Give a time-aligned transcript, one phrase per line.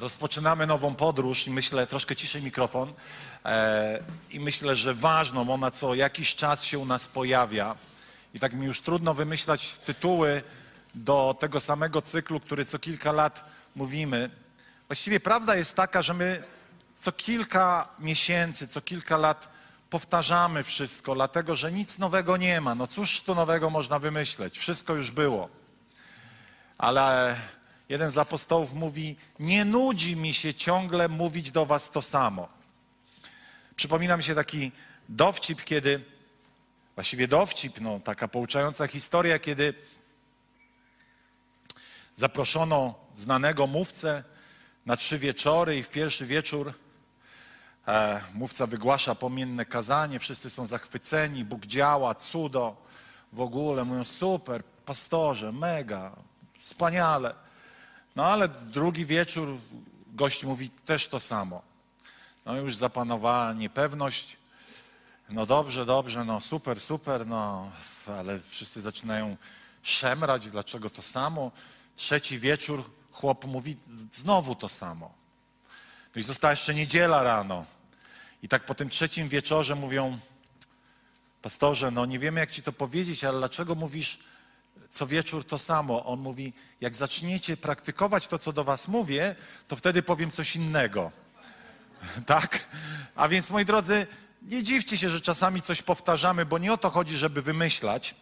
[0.00, 2.92] Rozpoczynamy nową podróż i myślę, troszkę ciszej mikrofon,
[3.44, 7.76] e, i myślę, że ważną, ona co jakiś czas się u nas pojawia.
[8.34, 10.42] I tak mi już trudno wymyślać tytuły
[10.94, 13.44] do tego samego cyklu, który co kilka lat
[13.76, 14.30] mówimy.
[14.86, 16.42] Właściwie prawda jest taka, że my
[16.94, 19.48] co kilka miesięcy, co kilka lat
[19.90, 22.74] powtarzamy wszystko, dlatego że nic nowego nie ma.
[22.74, 24.58] No cóż tu nowego można wymyśleć?
[24.58, 25.48] Wszystko już było.
[26.78, 27.36] Ale
[27.88, 32.48] jeden z apostołów mówi: Nie nudzi mi się ciągle mówić do was to samo.
[33.76, 34.72] Przypomina mi się taki
[35.08, 36.04] dowcip, kiedy,
[36.94, 39.74] właściwie dowcip, no, taka pouczająca historia, kiedy
[42.16, 44.24] zaproszono znanego mówcę
[44.86, 46.72] na trzy wieczory i w pierwszy wieczór
[47.88, 52.76] e, mówca wygłasza pomienne kazanie, wszyscy są zachwyceni, Bóg działa, cudo,
[53.32, 56.16] w ogóle mówią super, pastorze, mega,
[56.58, 57.47] wspaniale.
[58.18, 59.48] No ale drugi wieczór
[60.14, 61.62] gość mówi też to samo.
[62.46, 64.36] No już zapanowała niepewność.
[65.28, 67.70] No dobrze, dobrze, no super, super, no
[68.06, 69.36] ale wszyscy zaczynają
[69.82, 71.50] szemrać, dlaczego to samo.
[71.96, 73.76] Trzeci wieczór chłop mówi
[74.12, 75.12] znowu to samo.
[76.14, 77.64] No i została jeszcze niedziela rano.
[78.42, 80.18] I tak po tym trzecim wieczorze mówią,
[81.42, 84.18] pastorze, no nie wiemy jak ci to powiedzieć, ale dlaczego mówisz
[84.88, 86.04] co wieczór to samo.
[86.04, 89.34] On mówi, jak zaczniecie praktykować to, co do was mówię,
[89.68, 91.12] to wtedy powiem coś innego.
[92.26, 92.66] tak?
[93.14, 94.06] A więc, moi drodzy,
[94.42, 98.14] nie dziwcie się, że czasami coś powtarzamy, bo nie o to chodzi, żeby wymyślać.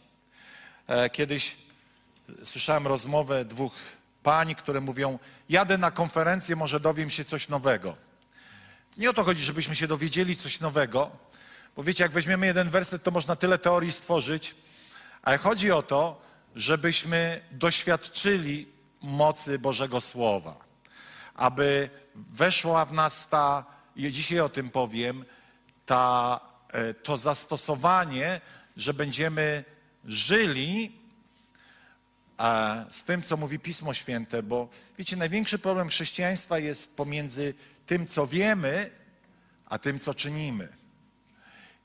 [0.86, 1.56] E, kiedyś
[2.44, 3.72] słyszałem rozmowę dwóch
[4.22, 5.18] pań, które mówią,
[5.48, 7.96] jadę na konferencję, może dowiem się coś nowego.
[8.96, 11.10] Nie o to chodzi, żebyśmy się dowiedzieli coś nowego,
[11.76, 14.54] bo wiecie, jak weźmiemy jeden werset, to można tyle teorii stworzyć,
[15.22, 16.20] ale chodzi o to,
[16.56, 18.68] żebyśmy doświadczyli
[19.02, 20.56] mocy Bożego Słowa,
[21.34, 23.64] aby weszła w nas ta,
[23.96, 25.24] dzisiaj o tym powiem,
[25.86, 28.40] ta, e, to zastosowanie,
[28.76, 29.64] że będziemy
[30.04, 30.92] żyli
[32.38, 34.68] e, z tym, co mówi Pismo Święte, bo
[34.98, 37.54] wiecie, największy problem chrześcijaństwa jest pomiędzy
[37.86, 38.90] tym, co wiemy,
[39.66, 40.68] a tym, co czynimy.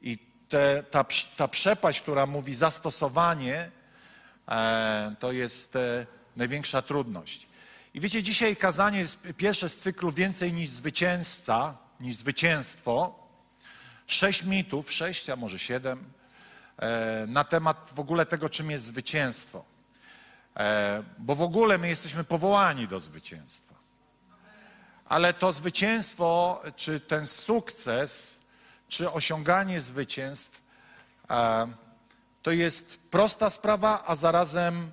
[0.02, 0.18] I
[0.50, 1.06] te, ta,
[1.38, 3.72] ta przepaść, która mówi zastosowanie,
[5.20, 7.48] to jest e, największa trudność.
[7.94, 13.20] I wiecie, dzisiaj kazanie jest pierwsze z cyklu Więcej niż zwycięzca, niż zwycięstwo.
[14.08, 16.14] Sześć mitów, sześć, a może siedem,
[16.78, 19.66] e, na temat w ogóle tego, czym jest zwycięstwo.
[21.18, 23.76] Bo w ogóle my jesteśmy powołani do zwycięstwa.
[25.06, 28.40] Ale to zwycięstwo, czy ten sukces,
[28.88, 30.62] czy osiąganie zwycięstw,
[32.42, 34.92] to jest prosta sprawa, a zarazem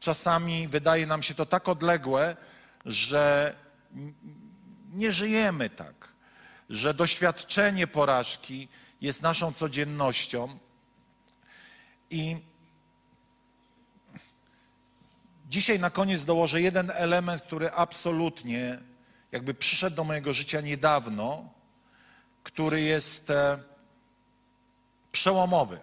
[0.00, 2.36] czasami wydaje nam się to tak odległe,
[2.84, 3.54] że
[4.92, 6.08] nie żyjemy tak,
[6.70, 8.68] że doświadczenie porażki
[9.00, 10.58] jest naszą codziennością.
[12.10, 12.36] I
[15.48, 18.78] dzisiaj na koniec dołożę jeden element, który absolutnie
[19.32, 21.52] jakby przyszedł do mojego życia niedawno,
[22.42, 23.58] który jest e,
[25.12, 25.78] przełomowy.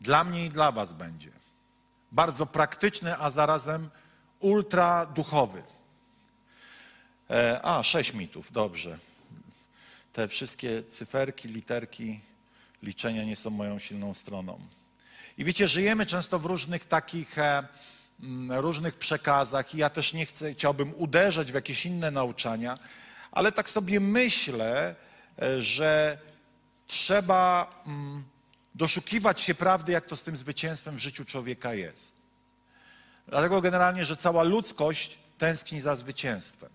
[0.00, 1.30] Dla mnie i dla Was będzie.
[2.12, 3.90] Bardzo praktyczny, a zarazem
[4.40, 5.62] ultra duchowy.
[7.30, 8.98] E, a, sześć mitów, dobrze.
[10.12, 12.20] Te wszystkie cyferki, literki,
[12.82, 14.60] liczenia nie są moją silną stroną.
[15.38, 17.68] I wiecie, żyjemy często w różnych takich, e,
[18.48, 22.74] różnych przekazach i ja też nie chcę, chciałbym uderzać w jakieś inne nauczania,
[23.32, 24.94] ale tak sobie myślę,
[25.42, 26.18] e, że
[26.86, 28.24] trzeba mm,
[28.74, 32.14] doszukiwać się prawdy, jak to z tym zwycięstwem w życiu człowieka jest.
[33.26, 36.70] Dlatego generalnie, że cała ludzkość tęskni za zwycięstwem.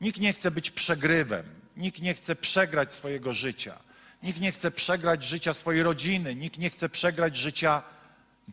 [0.00, 1.46] Nikt nie chce być przegrywem,
[1.76, 3.78] nikt nie chce przegrać swojego życia,
[4.22, 7.82] nikt nie chce przegrać życia swojej rodziny, nikt nie chce przegrać życia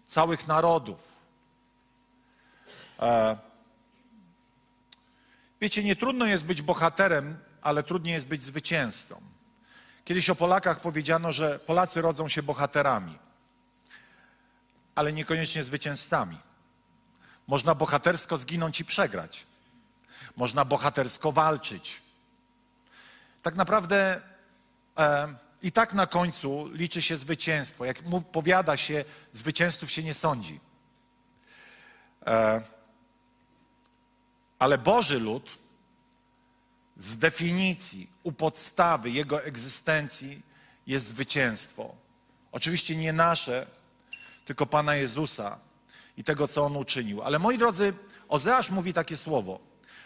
[0.07, 1.11] całych narodów.
[2.99, 3.37] E,
[5.61, 9.28] wiecie, nie trudno jest być bohaterem, ale trudniej jest być zwycięzcą.
[10.09, 13.19] Kiedyś o Polakach powiedziano, że Polacy rodzą się bohaterami,
[14.95, 16.37] ale niekoniecznie zwycięzcami.
[17.47, 19.45] Można bohatersko zginąć i przegrać.
[20.35, 22.01] Można bohatersko walczyć.
[23.41, 24.21] tak naprawdę
[24.97, 27.85] e, i tak na końcu liczy się zwycięstwo.
[27.85, 30.59] Jak mu powiada się, zwycięzców się nie sądzi.
[32.25, 32.61] E,
[34.59, 35.57] ale Boży lud
[36.99, 40.41] z definicji, u podstawy jego egzystencji
[40.87, 41.95] jest zwycięstwo.
[42.51, 43.67] Oczywiście nie nasze,
[44.45, 45.59] tylko Pana Jezusa
[46.17, 47.21] i tego, co On uczynił.
[47.21, 47.93] Ale moi drodzy,
[48.29, 49.59] Ozeasz mówi takie słowo.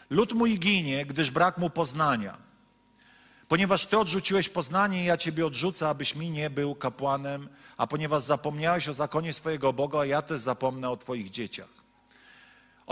[0.10, 2.38] Lud mój ginie, gdyż brak mu poznania.
[3.48, 8.90] Ponieważ Ty odrzuciłeś poznanie, ja Ciebie odrzucę, abyś mi nie był kapłanem, a ponieważ zapomniałeś
[8.90, 11.83] o zakonie swojego Boga, ja też zapomnę o Twoich dzieciach.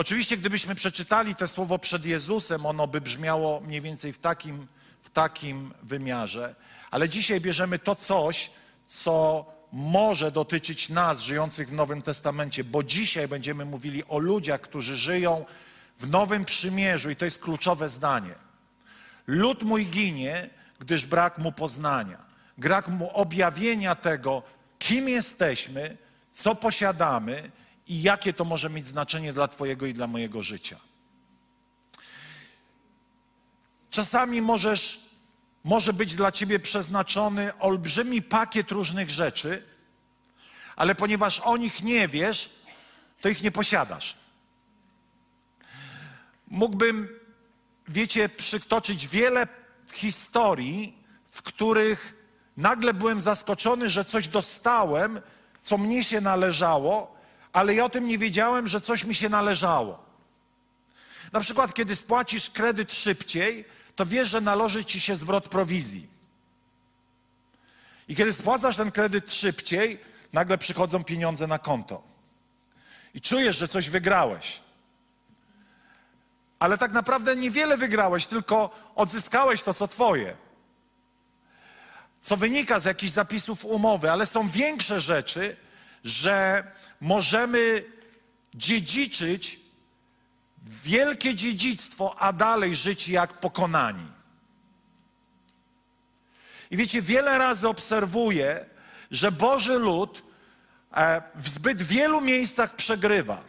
[0.02, 4.68] Oczywiście, gdybyśmy przeczytali to słowo przed Jezusem, ono by brzmiało mniej więcej w takim,
[5.02, 6.56] w takim wymiarze,
[6.92, 8.52] ale dzisiaj bierzemy to coś,
[8.86, 14.96] co może dotyczyć nas, żyjących w Nowym Testamencie, bo dzisiaj będziemy mówili o ludziach, którzy
[14.96, 15.46] żyją
[16.00, 18.36] w Nowym Przymierzu i to jest kluczowe zdanie.
[19.28, 20.50] Lud mój ginie,
[20.80, 22.18] gdyż brak mu poznania,
[22.58, 24.44] brak mu objawienia tego,
[24.80, 25.98] kim jesteśmy,
[26.32, 27.52] co posiadamy
[27.92, 30.80] i jakie to może mieć znaczenie dla Twojego i dla mojego życia.
[33.90, 35.00] Czasami możesz,
[35.64, 39.64] może być dla Ciebie przeznaczony olbrzymi pakiet różnych rzeczy,
[40.76, 42.50] ale ponieważ o nich nie wiesz,
[43.22, 44.16] to ich nie posiadasz.
[46.48, 47.20] Mógłbym,
[47.88, 49.48] wiecie, przytoczyć wiele
[49.94, 50.98] historii,
[51.32, 52.16] w których
[52.58, 55.22] nagle byłem zaskoczony, że coś dostałem,
[55.62, 57.21] co mnie się należało,
[57.54, 60.06] ale ja o tym nie wiedziałem, że coś mi się należało.
[61.32, 63.66] Na przykład, kiedy spłacisz kredyt szybciej,
[63.96, 66.08] to wiesz, że należy ci się zwrot prowizji.
[68.08, 70.00] I kiedy spłacasz ten kredyt szybciej,
[70.34, 72.04] nagle przychodzą pieniądze na konto.
[73.14, 74.62] I czujesz, że coś wygrałeś.
[76.60, 80.38] Ale tak naprawdę niewiele wygrałeś, tylko odzyskałeś to, co twoje.
[82.20, 85.58] Co wynika z jakichś zapisów umowy, ale są większe rzeczy,
[86.04, 86.64] że
[87.02, 87.84] możemy
[88.56, 89.60] dziedziczyć
[90.84, 94.08] wielkie dziedzictwo, a dalej żyć jak pokonani.
[96.72, 98.66] I wiecie, wiele razy obserwuję,
[99.12, 100.24] że Boży lud
[100.94, 103.44] e, w zbyt wielu miejscach przegrywa.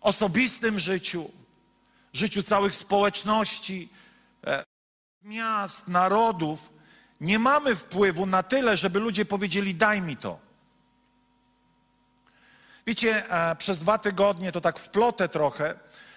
[0.00, 1.30] Osobistym życiu,
[2.12, 3.88] życiu całych społeczności,
[4.46, 4.64] e,
[5.22, 6.72] miast, narodów.
[7.20, 10.47] Nie mamy wpływu na tyle, żeby ludzie powiedzieli: Daj mi to.
[12.88, 15.74] Wiecie, e, przez dwa tygodnie, to tak wplotę trochę,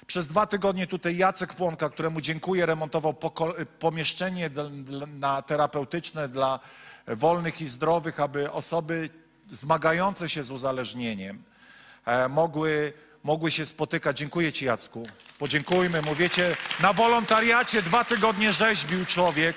[0.08, 3.16] przez dwa tygodnie tutaj Jacek Płonka, któremu dziękuję, remontował
[3.80, 4.50] pomieszczenie
[5.08, 6.60] na terapeutyczne dla
[7.08, 9.10] wolnych i zdrowych, aby osoby
[9.48, 11.44] zmagające się z uzależnieniem
[12.06, 14.18] e, mogły, mogły się spotykać.
[14.18, 15.08] Dziękuję Ci, Jacku.
[15.40, 16.16] Podziękujmy mu.
[16.16, 19.56] Wiecie, na wolontariacie dwa tygodnie rzeźbił człowiek.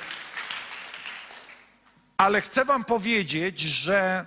[2.17, 4.27] Ale chcę Wam powiedzieć, że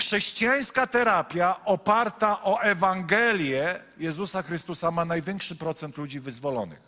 [0.00, 6.80] Chrześcijańska terapia oparta o Ewangelię Jezusa Chrystusa ma największy procent ludzi wyzwolonych.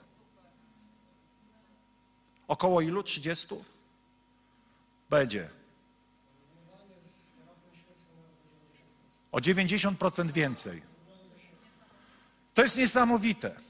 [2.49, 3.03] Około ilu?
[3.03, 3.47] 30?
[5.11, 5.51] Będzie.
[9.33, 10.83] O 90% więcej.
[12.55, 13.61] To jest niesamowite.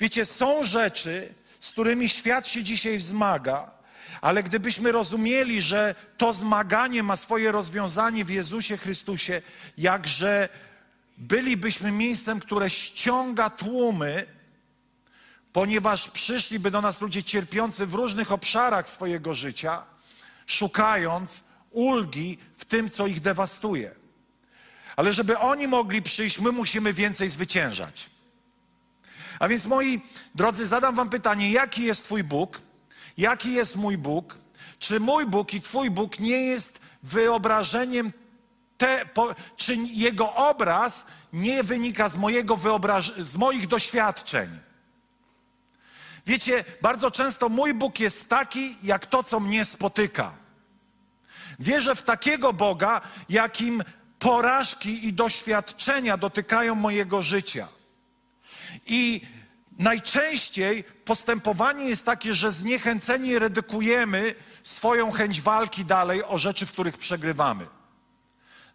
[0.00, 3.75] Wiecie, są rzeczy, z którymi świat się dzisiaj wzmaga,
[4.20, 9.42] ale gdybyśmy rozumieli, że to zmaganie ma swoje rozwiązanie w Jezusie Chrystusie,
[9.78, 10.48] jakże
[11.18, 14.26] bylibyśmy miejscem, które ściąga tłumy,
[15.52, 19.82] ponieważ przyszliby do nas ludzie cierpiący w różnych obszarach swojego życia,
[20.46, 23.94] szukając ulgi w tym, co ich dewastuje.
[24.96, 28.10] Ale żeby oni mogli przyjść, my musimy więcej zwyciężać.
[29.38, 30.00] A więc moi
[30.34, 32.60] drodzy, zadam wam pytanie, jaki jest Twój Bóg?
[33.16, 34.38] Jaki jest mój Bóg?
[34.78, 38.12] Czy mój Bóg i Twój Bóg nie jest wyobrażeniem,
[38.78, 39.08] te,
[39.56, 44.48] czy Jego obraz nie wynika z, mojego wyobraż- z moich doświadczeń?
[46.26, 50.32] Wiecie, bardzo często mój Bóg jest taki, jak to, co mnie spotyka.
[51.58, 53.84] Wierzę w takiego Boga, jakim
[54.18, 57.68] porażki i doświadczenia dotykają mojego życia.
[58.86, 59.20] I
[59.78, 66.98] najczęściej postępowanie jest takie, że zniechęceni redykujemy swoją chęć walki dalej o rzeczy, w których
[66.98, 67.66] przegrywamy.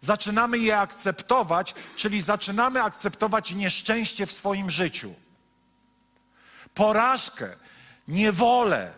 [0.00, 5.14] Zaczynamy je akceptować, czyli zaczynamy akceptować nieszczęście w swoim życiu.
[6.74, 7.56] Porażkę,
[8.08, 8.92] niewolę,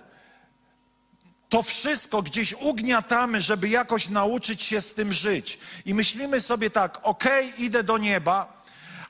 [1.48, 5.58] to wszystko gdzieś ugniatamy, żeby jakoś nauczyć się z tym żyć.
[5.84, 8.63] I myślimy sobie tak, okej, idę do nieba,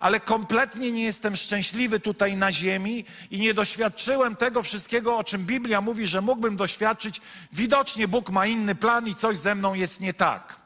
[0.04, 5.46] ale kompletnie nie jestem szczęśliwy tutaj na ziemi i nie doświadczyłem tego wszystkiego, o czym
[5.46, 7.20] Biblia mówi, że mógłbym doświadczyć.
[7.52, 10.56] Widocznie Bóg ma inny plan i coś ze mną jest nie tak.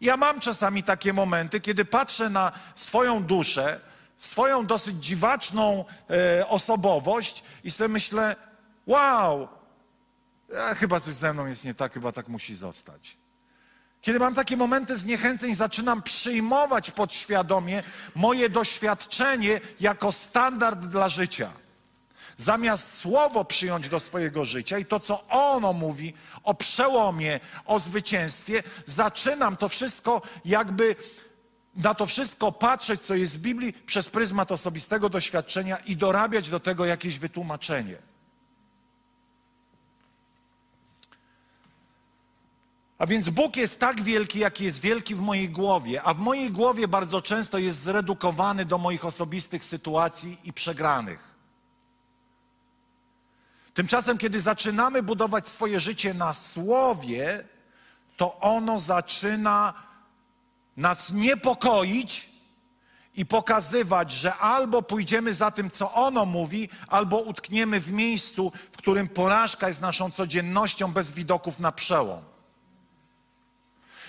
[0.00, 3.80] Ja mam czasami takie momenty, kiedy patrzę na swoją duszę,
[4.18, 8.36] swoją dosyć dziwaczną e, osobowość i sobie myślę,
[8.86, 9.48] wow,
[10.50, 13.23] e, chyba coś ze mną jest nie tak, chyba tak musi zostać.
[14.04, 17.82] Kiedy mam takie momenty zniechęceń, zaczynam przyjmować podświadomie
[18.14, 21.50] moje doświadczenie jako standard dla życia.
[22.36, 28.62] Zamiast słowo przyjąć do swojego życia i to, co ono mówi o przełomie, o zwycięstwie,
[28.86, 30.96] zaczynam to wszystko jakby
[31.76, 36.60] na to wszystko patrzeć, co jest w Biblii, przez pryzmat osobistego doświadczenia i dorabiać do
[36.60, 38.13] tego jakieś wytłumaczenie.
[43.04, 46.50] A więc Bóg jest tak wielki, jaki jest wielki w mojej głowie, a w mojej
[46.50, 51.34] głowie bardzo często jest zredukowany do moich osobistych sytuacji i przegranych.
[53.74, 57.44] Tymczasem, kiedy zaczynamy budować swoje życie na słowie,
[58.16, 59.74] to ono zaczyna
[60.76, 62.28] nas niepokoić
[63.14, 68.76] i pokazywać, że albo pójdziemy za tym, co ono mówi, albo utkniemy w miejscu, w
[68.76, 72.33] którym porażka jest naszą codziennością bez widoków na przełom.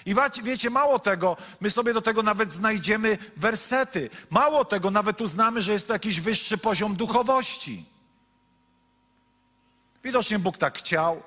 [0.05, 4.09] I wiecie, mało tego, my sobie do tego nawet znajdziemy wersety.
[4.29, 7.85] Mało tego, nawet uznamy, że jest to jakiś wyższy poziom duchowości.
[10.03, 11.23] Widocznie Bóg tak chciał.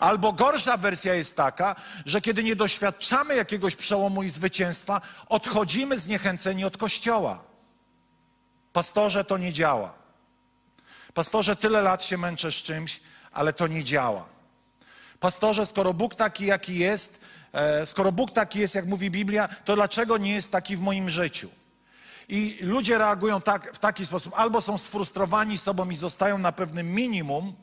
[0.00, 6.64] Albo gorsza wersja jest taka, że kiedy nie doświadczamy jakiegoś przełomu i zwycięstwa, odchodzimy zniechęceni
[6.64, 7.44] od kościoła.
[8.72, 9.94] Pastorze, to nie działa.
[11.14, 13.00] Pastorze, tyle lat się męczę z czymś,
[13.32, 14.39] ale to nie działa.
[15.20, 17.20] Pastorze, skoro Bóg taki, jaki jest,
[17.52, 21.10] e, skoro Bóg taki jest, jak mówi Biblia, to dlaczego nie jest taki w moim
[21.10, 21.50] życiu?
[22.28, 26.94] I ludzie reagują tak, w taki sposób: albo są sfrustrowani sobą i zostają na pewnym
[26.94, 27.54] minimum,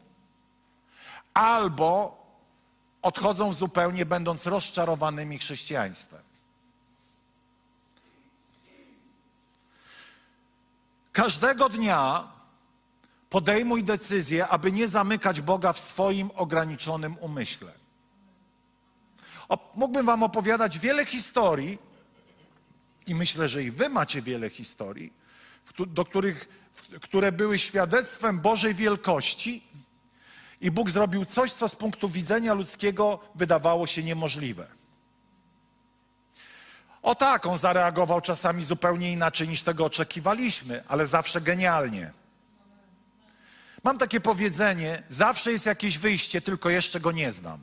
[1.33, 2.17] albo
[3.01, 6.21] odchodzą zupełnie, będąc rozczarowanymi chrześcijaństwem.
[11.11, 12.27] Każdego dnia
[13.29, 17.71] podejmuj decyzję, aby nie zamykać Boga w swoim ograniczonym umyśle.
[19.49, 21.77] O, mógłbym Wam opowiadać wiele historii,
[23.07, 25.13] i myślę, że i Wy macie wiele historii,
[25.87, 26.49] do których,
[27.01, 29.63] które były świadectwem Bożej wielkości,
[30.61, 34.67] i Bóg zrobił coś, co z punktu widzenia ludzkiego wydawało się niemożliwe.
[37.01, 42.11] O tak, on zareagował czasami zupełnie inaczej niż tego oczekiwaliśmy, ale zawsze genialnie.
[43.87, 47.59] Mam takie powiedzenie: zawsze jest jakieś wyjście, tylko jeszcze go nie znam.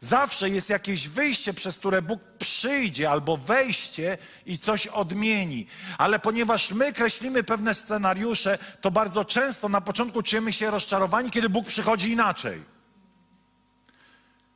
[0.00, 5.66] Zawsze jest jakieś wyjście, przez które Bóg przyjdzie, albo wejście i coś odmieni.
[5.98, 11.48] Ale ponieważ my kreślimy pewne scenariusze, to bardzo często na początku czujemy się rozczarowani, kiedy
[11.48, 12.62] Bóg przychodzi inaczej.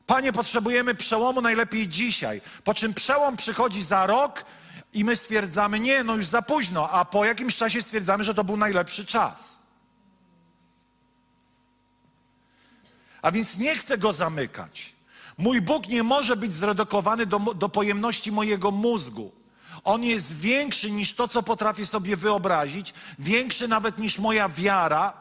[0.06, 2.40] Panie, potrzebujemy przełomu najlepiej dzisiaj.
[2.64, 4.44] Po czym przełom przychodzi za rok
[4.92, 8.44] i my stwierdzamy, nie, no już za późno, a po jakimś czasie stwierdzamy, że to
[8.44, 9.58] był najlepszy czas.
[13.22, 14.92] A więc nie chcę go zamykać.
[15.38, 19.32] Mój Bóg nie może być zredukowany do, do pojemności mojego mózgu.
[19.84, 25.12] On jest większy niż to, co potrafię sobie wyobrazić, większy nawet niż moja wiara.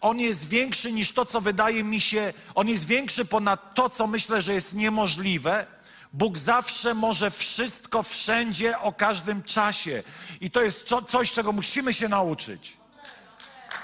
[0.00, 4.06] On jest większy niż to, co wydaje mi się, on jest większy ponad to, co
[4.06, 5.66] myślę, że jest niemożliwe.
[6.12, 10.02] Bóg zawsze może wszystko, wszędzie, o każdym czasie.
[10.40, 12.76] I to jest coś, czego musimy się nauczyć.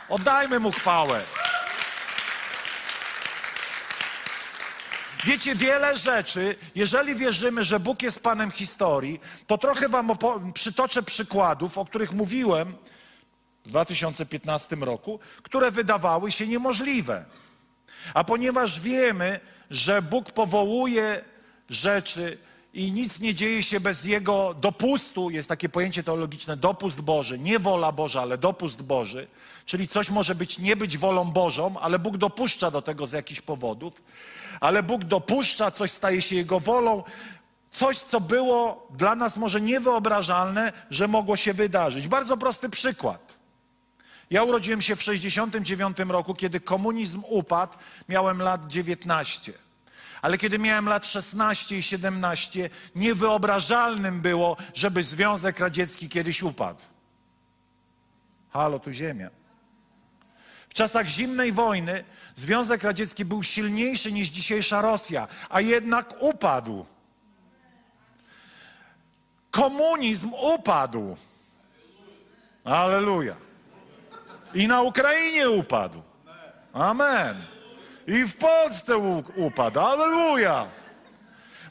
[0.08, 1.22] Oddajmy mu chwałę.
[5.24, 10.10] Wiecie, wiele rzeczy, jeżeli wierzymy, że Bóg jest Panem historii, to trochę Wam
[10.54, 12.74] przytoczę przykładów, o których mówiłem
[13.64, 17.24] w 2015 roku, które wydawały się niemożliwe.
[18.14, 19.40] A ponieważ wiemy,
[19.70, 21.24] że Bóg powołuje
[21.70, 22.38] rzeczy
[22.74, 27.58] i nic nie dzieje się bez Jego dopustu, jest takie pojęcie teologiczne, dopust Boży, nie
[27.58, 29.26] wola Boża, ale dopust Boży,
[29.64, 33.40] czyli coś może być nie być wolą Bożą, ale Bóg dopuszcza do tego z jakichś
[33.40, 34.02] powodów,
[34.60, 37.02] ale Bóg dopuszcza, coś staje się Jego wolą,
[37.70, 42.08] coś, co było dla nas może niewyobrażalne, że mogło się wydarzyć.
[42.08, 43.36] Bardzo prosty przykład.
[44.30, 47.72] Ja urodziłem się w 1969 roku, kiedy komunizm upadł,
[48.08, 49.52] miałem lat 19.
[50.26, 56.80] Ale kiedy miałem lat 16 i 17, niewyobrażalnym było, żeby Związek Radziecki kiedyś upadł.
[58.50, 59.30] Halo, tu ziemia.
[60.68, 62.04] W czasach zimnej wojny
[62.34, 66.86] Związek Radziecki był silniejszy niż dzisiejsza Rosja, a jednak upadł.
[69.50, 71.16] Komunizm upadł.
[72.64, 73.36] Aleluja.
[74.54, 76.02] I na Ukrainie upadł.
[76.72, 77.55] Amen.
[78.06, 78.96] I w Polsce
[79.36, 79.80] upadł.
[79.80, 80.68] Aleluja.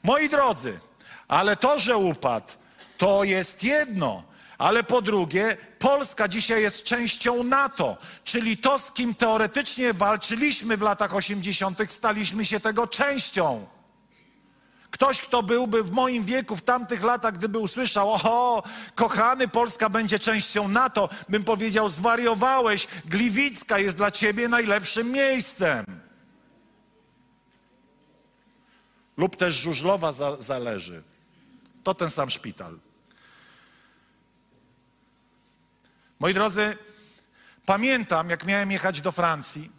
[0.04, 0.80] Moi drodzy,
[1.28, 2.48] ale to, że upadł,
[2.98, 4.24] to jest jedno.
[4.58, 10.82] Ale po drugie, Polska dzisiaj jest częścią NATO, czyli to, z kim teoretycznie walczyliśmy w
[10.82, 13.68] latach 80., staliśmy się tego częścią.
[14.92, 18.64] Ktoś, kto byłby w moim wieku, w tamtych latach, gdyby usłyszał, oho,
[18.96, 26.05] kochany, Polska będzie częścią NATO, bym powiedział, zwariowałeś, Gliwicka jest dla ciebie najlepszym miejscem.
[29.18, 31.04] Lub też Żużlowa za, zależy.
[31.84, 32.80] To ten sam szpital.
[36.20, 36.78] Moi drodzy,
[37.66, 39.72] pamiętam, jak miałem jechać do Francji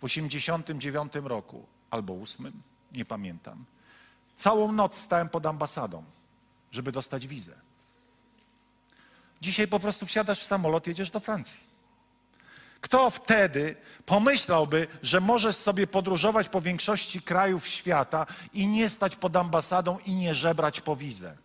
[0.00, 2.52] w 89 roku, albo 8,
[2.92, 3.64] nie pamiętam.
[4.36, 6.04] Całą noc stałem pod ambasadą,
[6.72, 7.54] żeby dostać wizę.
[9.40, 11.73] Dzisiaj po prostu wsiadasz w samolot, jedziesz do Francji.
[12.84, 13.76] Kto wtedy
[14.06, 20.14] pomyślałby, że możesz sobie podróżować po większości krajów świata i nie stać pod ambasadą i
[20.14, 21.36] nie żebrać po wizę?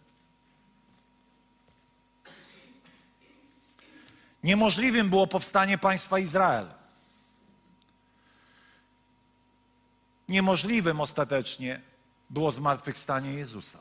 [4.44, 6.70] Niemożliwym było powstanie państwa Izrael.
[10.30, 11.82] Niemożliwym ostatecznie
[12.30, 13.80] było zmartwychwstanie Jezusa.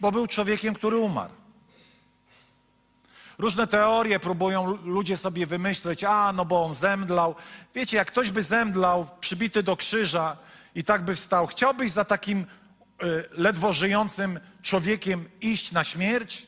[0.00, 1.34] Bo był człowiekiem, który umarł.
[3.38, 7.34] Różne teorie próbują ludzie sobie wymyśleć, a no bo on zemdlał.
[7.74, 10.36] Wiecie, jak ktoś by zemdlał, przybity do krzyża
[10.74, 12.46] i tak by wstał, chciałbyś za takim
[13.02, 16.46] y, ledwo żyjącym człowiekiem iść na śmierć,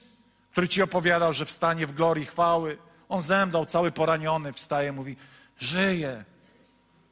[0.52, 2.78] który ci opowiadał, że wstanie w glorii chwały.
[3.09, 5.16] On zemdlał, cały poraniony, wstaje, mówi,
[5.59, 6.25] żyje.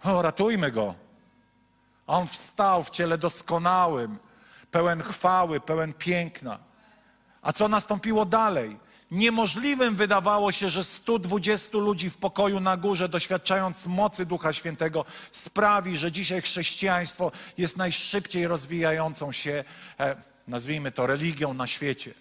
[0.02, 0.95] O, ratujmy go.
[2.06, 4.18] A on wstał w ciele doskonałym,
[4.71, 6.59] pełen chwały, pełen piękna.
[7.42, 8.86] A co nastąpiło dalej?
[9.10, 15.97] Niemożliwym wydawało się, że 120 ludzi w pokoju na górze, doświadczając mocy Ducha Świętego, sprawi,
[15.97, 19.64] że dzisiaj chrześcijaństwo jest najszybciej rozwijającą się,
[20.00, 20.16] e,
[20.49, 22.14] nazwijmy to, religią na świecie.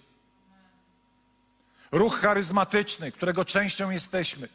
[1.91, 4.47] Ruch charyzmatyczny, którego częścią jesteśmy,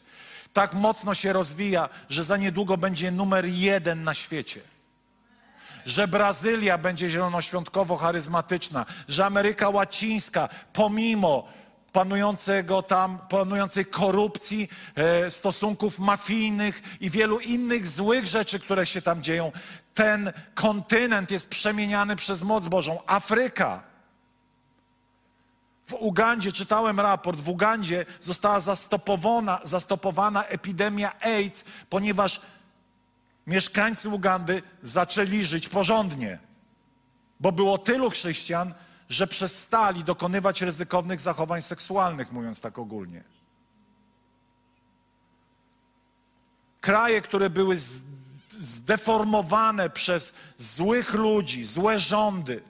[0.52, 4.60] tak mocno się rozwija, że za niedługo będzie numer jeden na świecie
[5.86, 11.48] że Brazylia będzie zielonoświątkowo-charyzmatyczna, że Ameryka Łacińska, pomimo
[11.92, 19.22] panującego tam, panującej korupcji, e, stosunków mafijnych i wielu innych złych rzeczy, które się tam
[19.22, 19.52] dzieją,
[19.94, 22.98] ten kontynent jest przemieniany przez moc Bożą.
[23.06, 23.82] Afryka.
[25.86, 32.40] W Ugandzie, czytałem raport, w Ugandzie została zastopowana, zastopowana epidemia AIDS, ponieważ
[33.46, 36.38] mieszkańcy Ugandy zaczęli żyć porządnie,
[37.40, 38.74] bo było tylu chrześcijan,
[39.10, 43.24] że przestali dokonywać ryzykownych zachowań seksualnych, mówiąc tak ogólnie.
[46.80, 47.76] Kraje, które były
[48.50, 52.62] zdeformowane przez złych ludzi, złe rządy.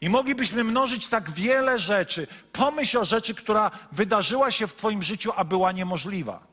[0.00, 2.26] I moglibyśmy mnożyć tak wiele rzeczy.
[2.52, 6.46] Pomyśl o rzeczy, która wydarzyła się w Twoim życiu, a była niemożliwa.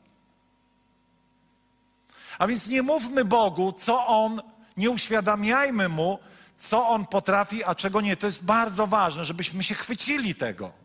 [2.40, 4.42] A więc nie mówmy Bogu, co On,
[4.78, 6.20] nie uświadamiajmy Mu,
[6.58, 8.18] co On potrafi, a czego nie.
[8.18, 10.84] To jest bardzo ważne, żebyśmy się chwycili tego.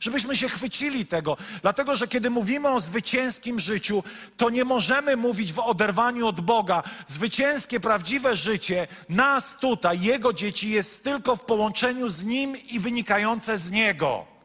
[0.00, 4.02] Żebyśmy się chwycili tego, dlatego że kiedy mówimy o zwycięskim życiu,
[4.36, 6.82] to nie możemy mówić w oderwaniu od Boga.
[7.06, 13.58] Zwycięskie, prawdziwe życie nas tutaj, Jego dzieci, jest tylko w połączeniu z Nim i wynikające
[13.58, 14.35] z Niego.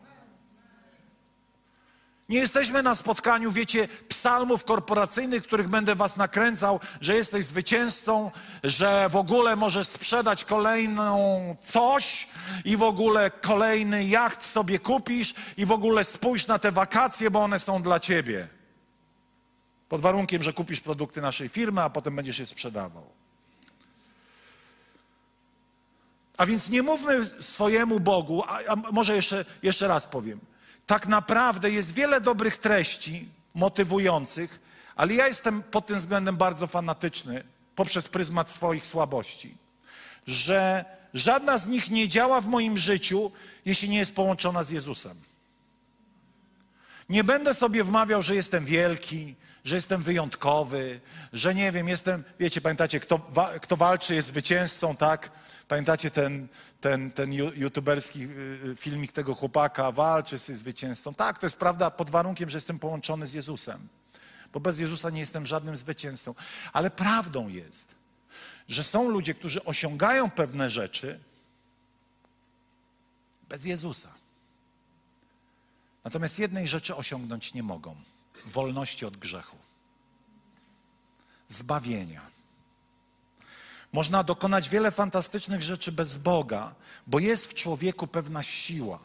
[2.31, 8.31] Nie jesteśmy na spotkaniu, wiecie, psalmów korporacyjnych, których będę was nakręcał, że jesteś zwycięzcą,
[8.63, 12.27] że w ogóle możesz sprzedać kolejną coś
[12.65, 17.43] i w ogóle kolejny jacht sobie kupisz i w ogóle spójrz na te wakacje, bo
[17.43, 18.47] one są dla ciebie.
[19.89, 23.05] Pod warunkiem, że kupisz produkty naszej firmy, a potem będziesz je sprzedawał.
[26.37, 30.50] A więc nie mówmy swojemu Bogu, a, a może jeszcze, jeszcze raz powiem.
[30.91, 34.59] Tak naprawdę jest wiele dobrych treści motywujących,
[34.95, 37.43] ale ja jestem pod tym względem bardzo fanatyczny
[37.75, 39.57] poprzez pryzmat swoich słabości,
[40.27, 43.31] że żadna z nich nie działa w moim życiu,
[43.65, 45.21] jeśli nie jest połączona z Jezusem.
[47.09, 50.99] Nie będę sobie wmawiał, że jestem wielki, że jestem wyjątkowy,
[51.33, 55.31] że nie wiem, jestem, wiecie, pamiętacie, kto, wa, kto walczy jest zwycięzcą, tak?
[55.71, 56.47] Pamiętacie ten,
[56.81, 58.27] ten, ten youtuberski y,
[58.65, 61.13] y, filmik tego chłopaka, walczy jest zwycięzcą.
[61.13, 63.87] Tak, to jest prawda pod warunkiem, że jestem połączony z Jezusem.
[64.53, 66.35] Bo bez Jezusa nie jestem żadnym zwycięzcą.
[66.73, 67.87] Ale prawdą jest,
[68.67, 71.19] że są ludzie, którzy osiągają pewne rzeczy
[73.49, 74.09] bez Jezusa.
[76.03, 77.95] Natomiast jednej rzeczy osiągnąć nie mogą:
[78.45, 79.57] wolności od grzechu,
[81.49, 82.30] zbawienia.
[83.91, 86.75] Można dokonać wiele fantastycznych rzeczy bez Boga,
[87.07, 88.99] bo jest w człowieku pewna siła.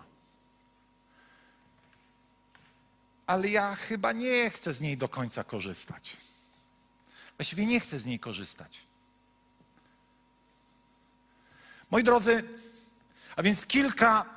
[3.27, 6.17] Ale ja chyba nie chcę z niej do końca korzystać.
[7.37, 8.81] Właściwie nie chcę z niej korzystać.
[11.91, 12.45] Moi drodzy,
[13.37, 14.36] a więc kilka,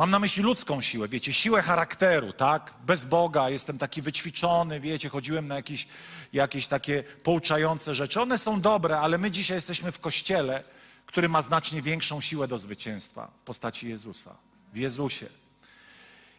[0.00, 2.74] mam na myśli ludzką siłę, wiecie, siłę charakteru, tak?
[2.86, 5.88] Bez Boga jestem taki wyćwiczony, wiecie, chodziłem na jakieś,
[6.32, 8.20] jakieś takie pouczające rzeczy.
[8.20, 10.64] One są dobre, ale my dzisiaj jesteśmy w kościele,
[11.06, 14.36] który ma znacznie większą siłę do zwycięstwa w postaci Jezusa,
[14.72, 15.26] w Jezusie.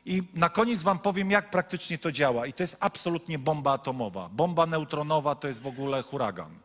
[0.06, 2.46] I na koniec Wam powiem, jak praktycznie to działa.
[2.46, 4.30] I to jest absolutnie bomba atomowa.
[4.30, 6.56] Bomba neutronowa to jest w ogóle huragan.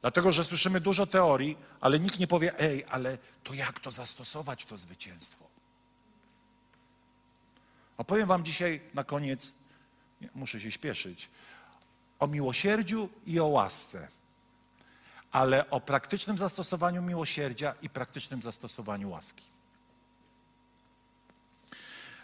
[0.00, 4.64] Dlatego, że słyszymy dużo teorii, ale nikt nie powie, ej, ale to jak to zastosować,
[4.64, 5.44] to zwycięstwo?
[7.96, 9.52] A powiem Wam dzisiaj na koniec,
[10.20, 11.30] nie, muszę się śpieszyć,
[12.18, 14.08] o miłosierdziu i o łasce,
[15.32, 19.44] ale o praktycznym zastosowaniu miłosierdzia i praktycznym zastosowaniu łaski.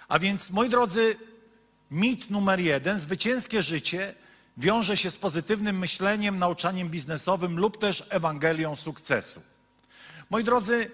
[0.08, 1.16] A więc, moi drodzy,
[1.90, 4.14] mit numer jeden, zwycięskie życie
[4.56, 9.42] wiąże się z pozytywnym myśleniem, nauczaniem biznesowym lub też Ewangelią sukcesu.
[10.30, 10.90] Moi drodzy,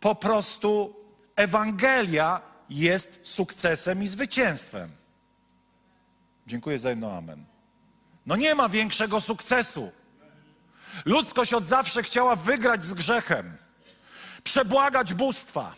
[0.00, 0.96] po prostu
[1.36, 4.90] Ewangelia jest sukcesem i zwycięstwem.
[6.46, 7.44] Dziękuję za jedno amen.
[8.26, 9.92] No nie ma większego sukcesu.
[11.04, 13.56] Ludzkość od zawsze chciała wygrać z grzechem,
[14.44, 15.74] przebłagać bóstwa.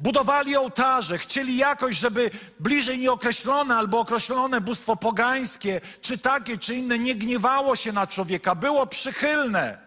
[0.00, 6.98] Budowali ołtarze, chcieli jakoś, żeby bliżej nieokreślone albo określone bóstwo pogańskie, czy takie, czy inne,
[6.98, 9.78] nie gniewało się na człowieka, było przychylne.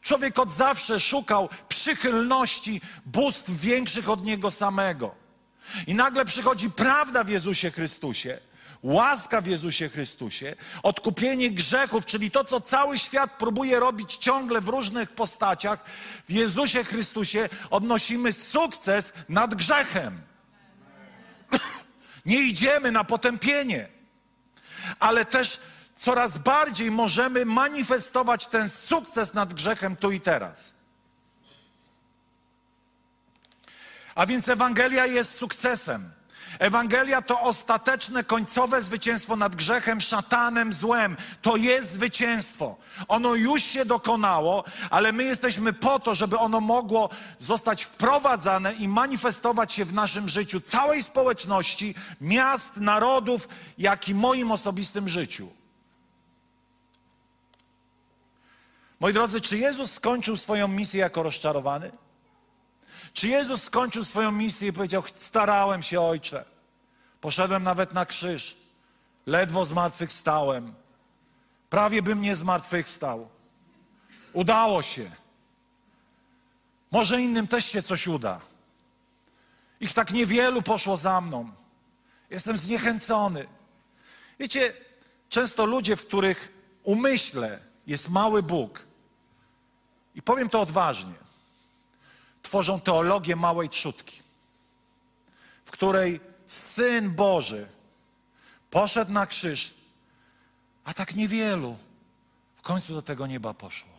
[0.00, 5.14] Człowiek od zawsze szukał przychylności bóstw większych od niego samego.
[5.86, 8.38] I nagle przychodzi prawda w Jezusie Chrystusie,
[8.84, 14.68] łaska w Jezusie Chrystusie, odkupienie grzechów, czyli to, co cały świat próbuje robić ciągle w
[14.68, 15.84] różnych postaciach,
[16.28, 20.20] w Jezusie Chrystusie odnosimy sukces nad grzechem.
[22.26, 23.88] Nie idziemy na potępienie,
[24.98, 25.60] ale też
[25.94, 30.74] coraz bardziej możemy manifestować ten sukces nad grzechem tu i teraz.
[34.14, 36.10] A więc Ewangelia jest sukcesem.
[36.58, 41.16] Ewangelia to ostateczne, końcowe zwycięstwo nad grzechem, szatanem, złem.
[41.42, 42.76] To jest zwycięstwo.
[43.08, 48.88] Ono już się dokonało, ale my jesteśmy po to, żeby ono mogło zostać wprowadzane i
[48.88, 55.48] manifestować się w naszym życiu, całej społeczności, miast, narodów, jak i moim osobistym życiu.
[59.00, 62.03] Moi drodzy, czy Jezus skończył swoją misję jako rozczarowany?
[63.14, 66.44] Czy Jezus skończył swoją misję i powiedział: Starałem się, ojcze.
[67.20, 68.56] Poszedłem nawet na krzyż.
[69.26, 70.74] Ledwo zmartwychwstałem.
[71.70, 73.28] Prawie bym nie zmartwychwstał.
[74.32, 75.10] Udało się.
[76.90, 78.40] Może innym też się coś uda.
[79.80, 81.50] Ich tak niewielu poszło za mną.
[82.30, 83.46] Jestem zniechęcony.
[84.38, 84.72] Wiecie,
[85.28, 88.82] często ludzie, w których umyśle jest mały Bóg,
[90.14, 91.23] i powiem to odważnie,
[92.44, 94.22] tworzą teologię małej trzutki,
[95.64, 97.68] w której Syn Boży
[98.70, 99.74] poszedł na krzyż,
[100.84, 101.76] a tak niewielu
[102.54, 103.92] w końcu do tego nieba poszło.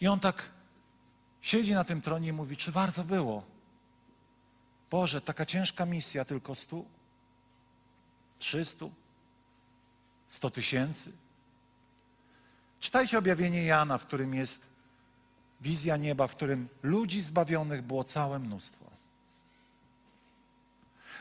[0.00, 0.50] I on tak
[1.40, 3.44] siedzi na tym tronie i mówi, czy warto było?
[4.90, 6.84] Boże, taka ciężka misja, tylko stu?
[8.38, 8.92] Trzystu?
[10.28, 11.12] Sto tysięcy?
[12.80, 14.73] Czytajcie objawienie Jana, w którym jest
[15.64, 18.84] wizja nieba, w którym ludzi zbawionych było całe mnóstwo.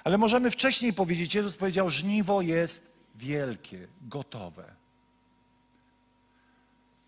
[0.03, 4.75] Ale możemy wcześniej powiedzieć, Jezus powiedział, żniwo jest wielkie, gotowe.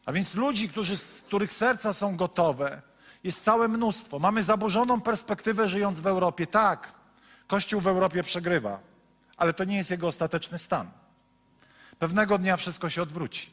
[0.05, 0.95] A więc ludzi, którzy,
[1.27, 2.81] których serca są gotowe,
[3.23, 4.19] jest całe mnóstwo.
[4.19, 6.47] Mamy zaburzoną perspektywę żyjąc w Europie.
[6.47, 6.93] Tak,
[7.47, 8.79] Kościół w Europie przegrywa,
[9.37, 10.91] ale to nie jest jego ostateczny stan.
[11.99, 13.51] Pewnego dnia wszystko się odwróci.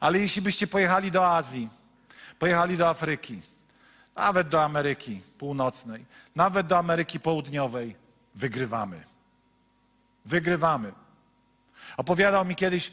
[0.00, 1.68] Ale jeśli byście pojechali do Azji,
[2.40, 3.42] pojechali do Afryki,
[4.16, 6.04] nawet do Ameryki Północnej,
[6.36, 7.96] nawet do Ameryki Południowej,
[8.34, 9.04] wygrywamy.
[10.24, 10.92] Wygrywamy.
[11.96, 12.92] Opowiadał mi kiedyś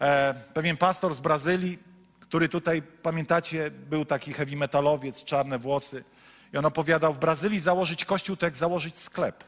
[0.00, 1.78] e, pewien pastor z Brazylii,
[2.20, 6.04] który tutaj, pamiętacie, był taki heavy metalowiec, czarne włosy.
[6.52, 9.44] I on opowiadał, w Brazylii założyć kościół to jak założyć sklep.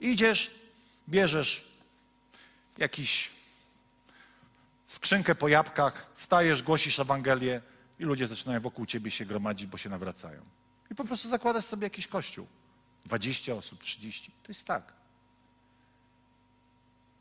[0.00, 0.54] Idziesz,
[1.08, 1.68] bierzesz
[2.78, 3.30] jakiś
[4.86, 7.60] skrzynkę po jabłkach, stajesz, głosisz Ewangelię
[7.98, 10.40] i ludzie zaczynają wokół ciebie się gromadzić, bo się nawracają.
[10.90, 12.46] I po prostu zakładasz sobie jakiś kościół.
[13.04, 14.32] 20 osób, 30.
[14.42, 14.92] To jest tak.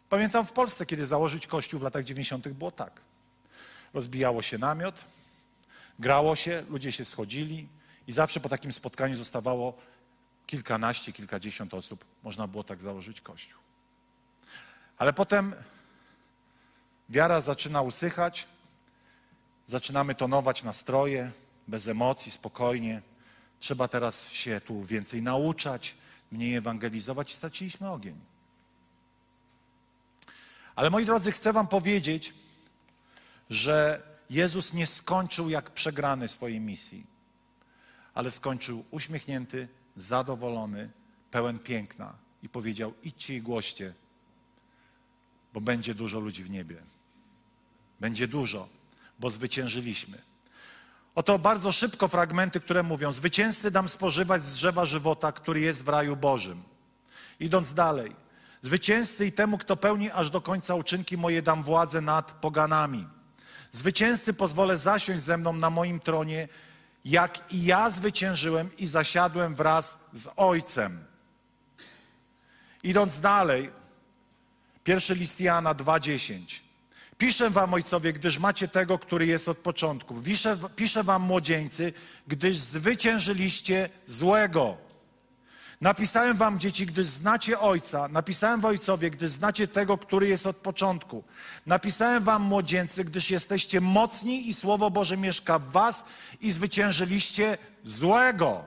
[0.09, 2.47] Pamiętam w Polsce, kiedy założyć kościół w latach 90.
[2.47, 3.01] było tak.
[3.93, 4.95] Rozbijało się namiot,
[5.99, 7.67] grało się, ludzie się schodzili
[8.07, 9.77] i zawsze po takim spotkaniu zostawało
[10.47, 12.05] kilkanaście, kilkadziesiąt osób.
[12.23, 13.59] Można było tak założyć kościół.
[14.97, 15.55] Ale potem
[17.09, 18.47] wiara zaczyna usychać,
[19.65, 21.31] zaczynamy tonować nastroje,
[21.67, 23.01] bez emocji, spokojnie.
[23.59, 25.95] Trzeba teraz się tu więcej nauczać,
[26.31, 28.19] mniej ewangelizować i straciliśmy ogień.
[30.75, 32.33] Ale moi drodzy, chcę Wam powiedzieć,
[33.49, 37.05] że Jezus nie skończył jak przegrany swojej misji,
[38.13, 40.89] ale skończył uśmiechnięty, zadowolony,
[41.31, 43.93] pełen piękna i powiedział: idźcie i głoście,
[45.53, 46.83] bo będzie dużo ludzi w niebie.
[47.99, 48.69] Będzie dużo,
[49.19, 50.21] bo zwyciężyliśmy.
[51.15, 55.87] Oto bardzo szybko fragmenty, które mówią: Zwycięzcy dam spożywać z drzewa żywota, który jest w
[55.87, 56.63] raju Bożym.
[57.39, 58.15] Idąc dalej,
[58.61, 63.07] zwycięzcy i temu, kto pełni aż do końca uczynki moje, dam władzę nad poganami.
[63.71, 66.47] Zwycięzcy pozwolę zasiąść ze mną na moim tronie,
[67.05, 71.05] jak i ja zwyciężyłem i zasiadłem wraz z Ojcem.
[72.83, 73.69] Idąc dalej,
[74.83, 76.59] pierwszy list Jana 2,10.
[77.17, 80.21] Piszę wam, ojcowie, gdyż macie tego, który jest od początku.
[80.21, 81.93] Piszę, piszę wam, młodzieńcy,
[82.27, 84.77] gdyż zwyciężyliście złego.
[85.81, 88.07] Napisałem wam, dzieci, gdyż znacie Ojca.
[88.07, 91.23] Napisałem Ojcowie, gdyż znacie tego, który jest od początku.
[91.65, 96.05] Napisałem wam, młodzieńcy, gdyż jesteście mocni i Słowo Boże mieszka w was
[96.41, 98.65] i zwyciężyliście złego.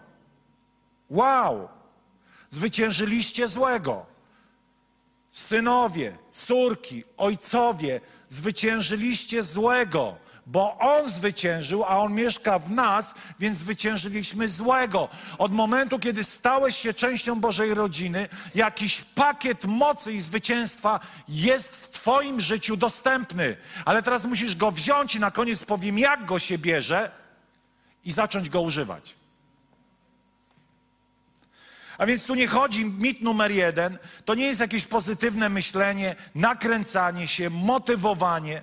[1.11, 1.69] Wow!
[2.51, 4.07] Zwyciężyliście złego.
[5.31, 14.49] Synowie, córki, ojcowie, zwyciężyliście złego, bo On zwyciężył, a On mieszka w nas, więc zwyciężyliśmy
[14.49, 15.09] złego.
[15.38, 21.88] Od momentu, kiedy stałeś się częścią Bożej rodziny, jakiś pakiet mocy i zwycięstwa jest w
[21.88, 23.57] Twoim życiu dostępny.
[23.85, 27.11] Ale teraz musisz go wziąć i na koniec powiem, jak go się bierze
[28.05, 29.14] i zacząć go używać.
[31.99, 37.29] A więc tu nie chodzi, mit numer jeden, to nie jest jakieś pozytywne myślenie, nakręcanie
[37.29, 38.63] się, motywowanie,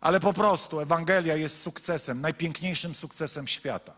[0.00, 3.92] ale po prostu Ewangelia jest sukcesem, najpiękniejszym sukcesem świata.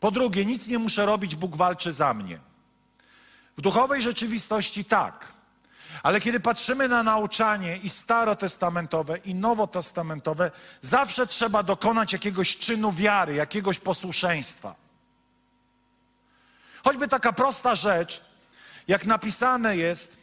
[0.00, 2.38] Po drugie, nic nie muszę robić, Bóg walczy za mnie.
[3.56, 5.32] W duchowej rzeczywistości tak.
[6.02, 13.34] Ale kiedy patrzymy na nauczanie i starotestamentowe, i nowotestamentowe, zawsze trzeba dokonać jakiegoś czynu wiary,
[13.34, 14.81] jakiegoś posłuszeństwa.
[16.84, 18.24] Choćby taka prosta rzecz,
[18.88, 20.22] jak napisane jest,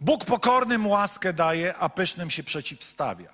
[0.00, 3.30] Bóg pokornym łaskę daje, a pysznym się przeciwstawia.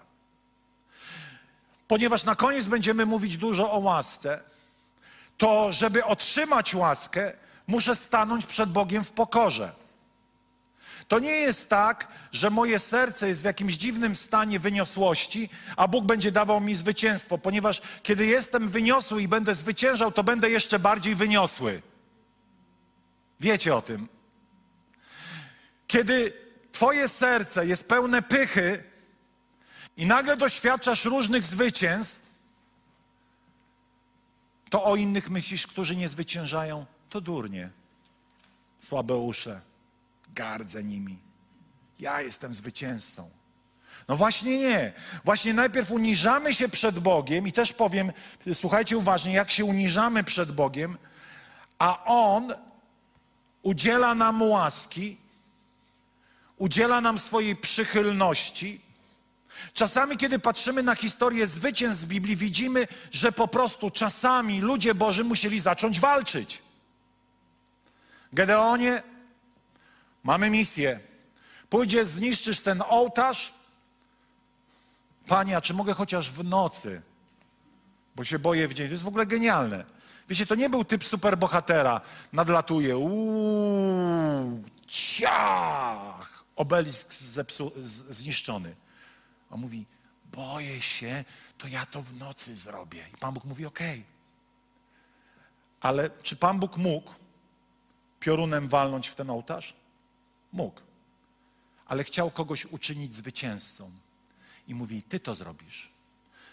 [1.88, 4.40] Ponieważ na koniec będziemy mówić dużo o łasce,
[5.38, 7.32] to żeby otrzymać łaskę,
[7.66, 9.72] muszę stanąć przed Bogiem w pokorze.
[11.10, 16.04] To nie jest tak, że moje serce jest w jakimś dziwnym stanie wyniosłości, a Bóg
[16.04, 21.14] będzie dawał mi zwycięstwo, ponieważ kiedy jestem wyniosły i będę zwyciężał, to będę jeszcze bardziej
[21.14, 21.82] wyniosły.
[23.40, 24.08] Wiecie o tym.
[25.86, 26.32] Kiedy
[26.72, 28.84] Twoje serce jest pełne pychy
[29.96, 32.30] i nagle doświadczasz różnych zwycięstw,
[34.70, 37.70] to o innych myślisz, którzy nie zwyciężają, to durnie,
[38.78, 39.69] słabe usze
[40.34, 41.18] gardzę nimi.
[41.98, 43.30] Ja jestem zwycięzcą.
[44.08, 44.92] No właśnie nie.
[45.24, 48.12] Właśnie najpierw uniżamy się przed Bogiem i też powiem,
[48.54, 50.98] słuchajcie uważnie, jak się uniżamy przed Bogiem,
[51.78, 52.54] a On
[53.62, 55.16] udziela nam łaski,
[56.56, 58.80] udziela nam swojej przychylności.
[59.74, 65.24] Czasami, kiedy patrzymy na historię zwycięstw z Biblii, widzimy, że po prostu czasami ludzie Boży
[65.24, 66.62] musieli zacząć walczyć.
[68.32, 69.02] Gedeonie,
[70.24, 71.00] Mamy misję.
[71.70, 73.54] Pójdziesz, zniszczysz ten ołtarz.
[75.26, 77.02] Panie, a czy mogę chociaż w nocy?
[78.16, 78.86] Bo się boję w dzień.
[78.86, 79.84] To jest w ogóle genialne.
[80.28, 82.00] Wiecie, to nie był typ superbohatera.
[82.32, 82.98] Nadlatuje.
[82.98, 86.44] Uuu, ciach.
[86.56, 88.74] Obelisk zepsu, z, zniszczony.
[89.50, 89.86] On mówi,
[90.32, 91.24] boję się,
[91.58, 93.06] to ja to w nocy zrobię.
[93.14, 93.90] I Pan Bóg mówi, okej.
[93.90, 94.04] Okay.
[95.80, 97.12] Ale czy Pan Bóg mógł
[98.20, 99.74] piorunem walnąć w ten ołtarz?
[100.52, 100.80] Mógł.
[101.86, 103.90] Ale chciał kogoś uczynić zwycięzcą.
[104.68, 105.90] I mówi: Ty to zrobisz.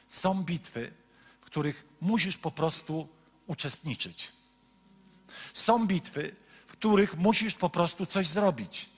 [0.07, 0.93] Są bitwy,
[1.41, 3.07] w których musisz po prostu
[3.47, 4.31] uczestniczyć.
[5.53, 6.35] Są bitwy,
[6.67, 8.89] w których musisz po prostu coś zrobić.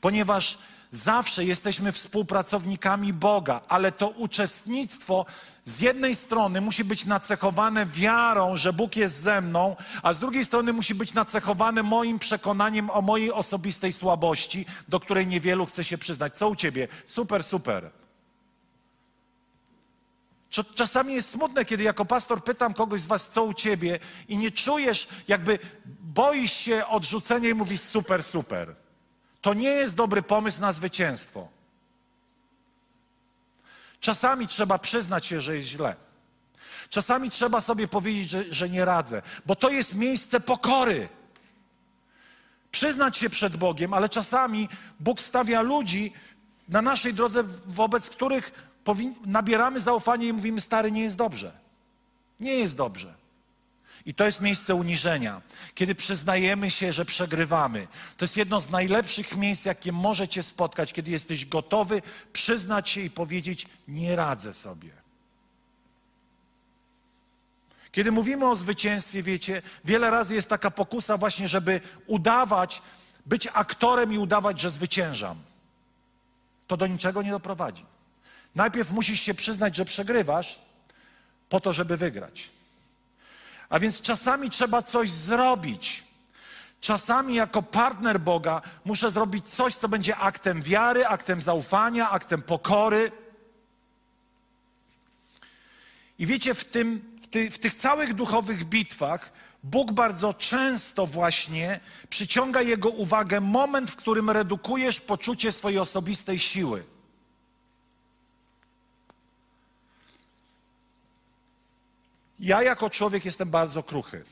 [0.00, 0.58] ponieważ
[0.90, 5.26] zawsze jesteśmy współpracownikami Boga, ale to uczestnictwo
[5.64, 10.44] z jednej strony musi być nacechowane wiarą, że Bóg jest ze mną, a z drugiej
[10.44, 15.98] strony musi być nacechowane moim przekonaniem o mojej osobistej słabości, do której niewielu chce się
[15.98, 16.34] przyznać.
[16.34, 16.88] Co u ciebie?
[17.06, 17.90] Super, super.
[20.74, 23.98] Czasami jest smutne, kiedy jako pastor pytam kogoś z was, co u ciebie,
[24.28, 25.58] i nie czujesz, jakby
[26.00, 28.74] boisz się odrzucenia i mówisz super, super.
[29.40, 31.48] To nie jest dobry pomysł na zwycięstwo.
[34.02, 35.96] Czasami trzeba przyznać się, że jest źle.
[36.88, 41.08] Czasami trzeba sobie powiedzieć, że, że nie radzę, bo to jest miejsce pokory.
[42.70, 44.68] Przyznać się przed Bogiem, ale czasami
[45.00, 46.12] Bóg stawia ludzi
[46.68, 48.52] na naszej drodze, wobec których
[49.26, 51.52] nabieramy zaufanie i mówimy: Stary, nie jest dobrze.
[52.40, 53.14] Nie jest dobrze.
[54.06, 55.42] I to jest miejsce uniżenia,
[55.74, 57.88] kiedy przyznajemy się, że przegrywamy.
[58.16, 63.10] To jest jedno z najlepszych miejsc, jakie możecie spotkać, kiedy jesteś gotowy przyznać się i
[63.10, 64.90] powiedzieć: Nie radzę sobie.
[67.92, 72.82] Kiedy mówimy o zwycięstwie, wiecie, wiele razy jest taka pokusa, właśnie, żeby udawać,
[73.26, 75.36] być aktorem i udawać, że zwyciężam.
[76.66, 77.84] To do niczego nie doprowadzi.
[78.54, 80.60] Najpierw musisz się przyznać, że przegrywasz,
[81.48, 82.50] po to, żeby wygrać.
[83.72, 86.04] A więc czasami trzeba coś zrobić.
[86.80, 93.12] Czasami jako partner Boga muszę zrobić coś, co będzie aktem wiary, aktem zaufania, aktem pokory.
[96.18, 99.32] I wiecie, w, tym, w, ty, w tych całych duchowych bitwach
[99.62, 106.91] Bóg bardzo często właśnie przyciąga jego uwagę moment, w którym redukujesz poczucie swojej osobistej siły.
[112.42, 114.24] Ja jako człowiek jestem bardzo kruchy.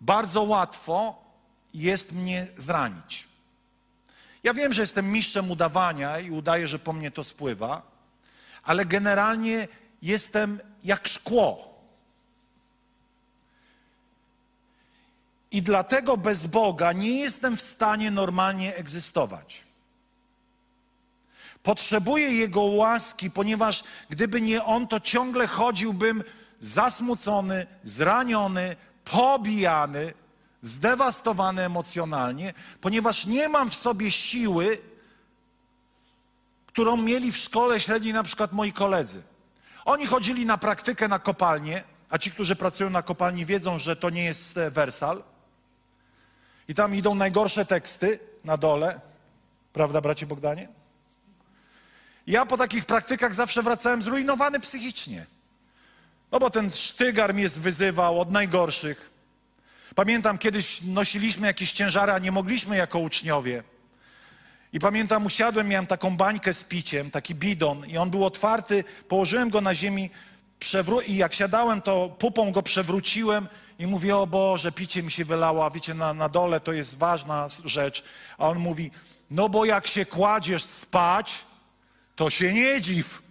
[0.00, 1.24] Bardzo łatwo
[1.74, 3.28] jest mnie zranić.
[4.42, 7.82] Ja wiem, że jestem mistrzem udawania i udaję, że po mnie to spływa,
[8.62, 9.68] ale generalnie
[10.02, 11.80] jestem jak szkło.
[15.50, 19.69] I dlatego bez Boga nie jestem w stanie normalnie egzystować.
[21.62, 26.24] Potrzebuję Jego łaski, ponieważ gdyby nie On, to ciągle chodziłbym
[26.58, 30.14] zasmucony, zraniony, pobijany,
[30.62, 34.78] zdewastowany emocjonalnie, ponieważ nie mam w sobie siły,
[36.66, 39.22] którą mieli w szkole średniej na przykład moi koledzy.
[39.84, 44.10] Oni chodzili na praktykę na kopalnię, a ci, którzy pracują na kopalni, wiedzą, że to
[44.10, 45.22] nie jest e, wersal.
[46.68, 49.00] I tam idą najgorsze teksty na dole.
[49.72, 50.68] Prawda, bracie Bogdanie?
[52.26, 55.26] Ja po takich praktykach zawsze wracałem zrujnowany psychicznie.
[56.32, 59.10] No bo ten sztygar mnie wyzywał od najgorszych.
[59.94, 63.62] Pamiętam, kiedyś nosiliśmy jakieś ciężary, a nie mogliśmy jako uczniowie.
[64.72, 69.50] I pamiętam, usiadłem, miałem taką bańkę z piciem, taki bidon, i on był otwarty, położyłem
[69.50, 70.10] go na ziemi
[70.60, 75.24] przewró- i jak siadałem, to pupą go przewróciłem i mówię, o Boże, picie mi się
[75.24, 78.04] wylało, a wiecie, na, na dole to jest ważna rzecz.
[78.38, 78.90] A on mówi,
[79.30, 81.38] no bo jak się kładziesz spać,
[82.20, 83.22] to się nie dziw.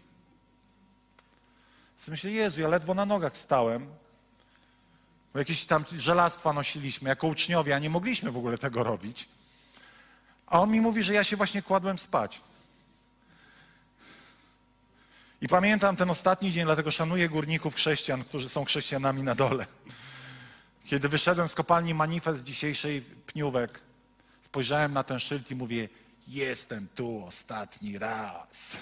[2.08, 3.88] Myślę, Jezu, ja ledwo na nogach stałem.
[5.34, 9.30] Bo jakieś tam żelastwa nosiliśmy jako uczniowie, a nie mogliśmy w ogóle tego robić.
[10.48, 12.42] A on mi mówi, że ja się właśnie kładłem spać.
[15.42, 19.66] I pamiętam ten ostatni dzień, dlatego szanuję górników chrześcijan, którzy są chrześcijanami na dole.
[20.86, 23.82] Kiedy wyszedłem z kopalni manifest dzisiejszej pniówek,
[24.42, 25.90] spojrzałem na ten szyld i mówię,
[26.30, 28.78] Jestem tu ostatni raz.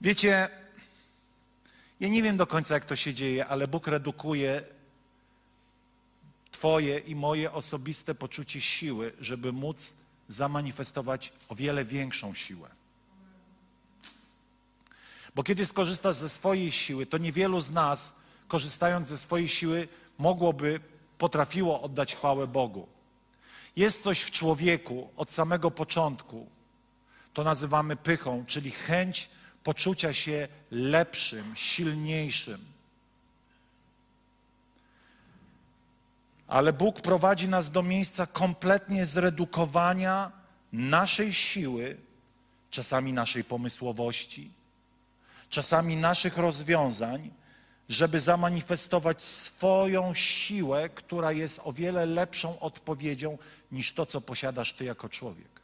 [0.00, 0.48] Wiecie,
[2.00, 4.62] ja nie wiem do końca, jak to się dzieje, ale Bóg redukuje
[6.50, 9.92] Twoje i moje osobiste poczucie siły, żeby móc
[10.28, 12.70] zamanifestować o wiele większą siłę.
[15.34, 18.12] Bo kiedy skorzystasz ze swojej siły, to niewielu z nas,
[18.48, 19.88] korzystając ze swojej siły,
[20.18, 20.80] mogłoby,
[21.18, 22.86] potrafiło oddać chwałę Bogu.
[23.76, 26.46] Jest coś w człowieku od samego początku,
[27.32, 29.28] to nazywamy pychą, czyli chęć
[29.62, 32.64] poczucia się lepszym, silniejszym.
[36.46, 40.32] Ale Bóg prowadzi nas do miejsca kompletnie zredukowania
[40.72, 41.96] naszej siły,
[42.70, 44.50] czasami naszej pomysłowości,
[45.50, 47.30] czasami naszych rozwiązań
[47.88, 53.38] żeby zamanifestować swoją siłę, która jest o wiele lepszą odpowiedzią
[53.72, 55.56] niż to, co posiadasz ty jako człowiek.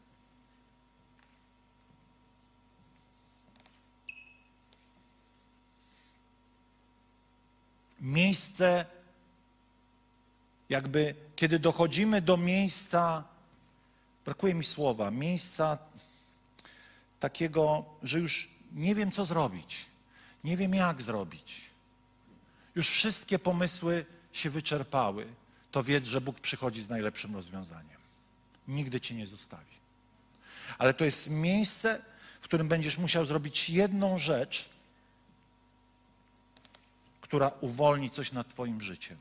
[8.03, 8.87] miejsce,
[10.69, 13.25] jakby kiedy dochodzimy do miejsca,
[14.25, 15.79] brakuje mi słowa, miejsca
[17.21, 19.87] takiego, że już nie wiem, co zrobić,
[20.45, 21.72] nie wiem, jak zrobić.
[22.75, 25.27] Już wszystkie pomysły się wyczerpały.
[25.71, 28.01] To wiedz, że Bóg przychodzi z najlepszym rozwiązaniem.
[28.69, 29.77] Nigdy cię nie zostawi.
[30.79, 32.03] Ale to jest miejsce,
[32.41, 34.69] w którym będziesz musiał zrobić jedną rzecz,
[37.21, 39.17] która uwolni coś nad Twoim życiem.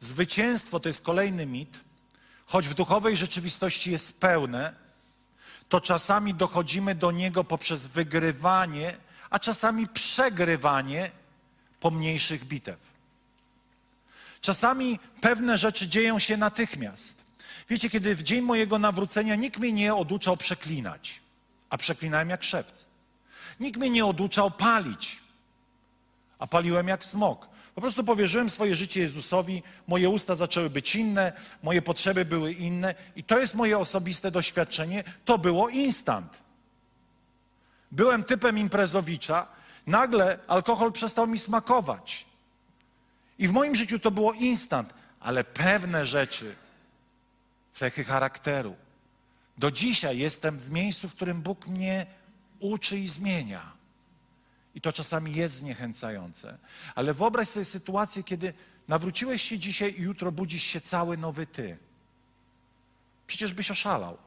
[0.00, 1.80] Zwycięstwo to jest kolejny mit,
[2.46, 4.74] choć w duchowej rzeczywistości jest pełne,
[5.68, 8.96] to czasami dochodzimy do niego poprzez wygrywanie,
[9.32, 11.10] a czasami przegrywanie
[11.80, 12.78] pomniejszych bitew.
[14.40, 17.16] Czasami pewne rzeczy dzieją się natychmiast.
[17.68, 21.20] Wiecie, kiedy w dzień mojego nawrócenia nikt mnie nie oduczał przeklinać,
[21.70, 22.86] a przeklinałem jak szewc.
[23.60, 25.20] Nikt mnie nie oduczał palić,
[26.38, 27.48] a paliłem jak smok.
[27.74, 32.94] Po prostu powierzyłem swoje życie Jezusowi, moje usta zaczęły być inne, moje potrzeby były inne
[33.16, 35.04] i to jest moje osobiste doświadczenie.
[35.24, 36.42] To było instant.
[37.92, 39.46] Byłem typem imprezowicza,
[39.86, 42.26] nagle alkohol przestał mi smakować.
[43.38, 46.54] I w moim życiu to było instant, ale pewne rzeczy,
[47.70, 48.76] cechy charakteru.
[49.58, 52.06] Do dzisiaj jestem w miejscu, w którym Bóg mnie
[52.60, 53.72] uczy i zmienia.
[54.74, 56.58] I to czasami jest zniechęcające.
[56.94, 58.54] Ale wyobraź sobie sytuację, kiedy
[58.88, 61.78] nawróciłeś się dzisiaj i jutro budzisz się cały nowy ty.
[63.26, 64.18] Przecież byś oszalał.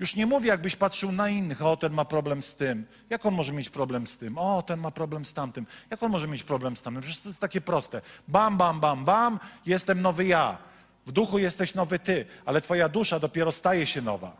[0.00, 2.86] Już nie mówię, jakbyś patrzył na innych, o ten ma problem z tym.
[3.10, 4.38] Jak on może mieć problem z tym?
[4.38, 5.66] O, ten ma problem z tamtym.
[5.90, 7.02] Jak on może mieć problem z tamtym?
[7.02, 8.02] Przecież to jest takie proste.
[8.28, 10.58] Bam, bam, bam, bam, jestem nowy ja.
[11.06, 14.36] W duchu jesteś nowy ty, ale twoja dusza dopiero staje się nowa.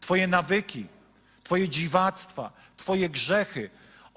[0.00, 0.86] Twoje nawyki,
[1.44, 3.70] twoje dziwactwa, twoje grzechy,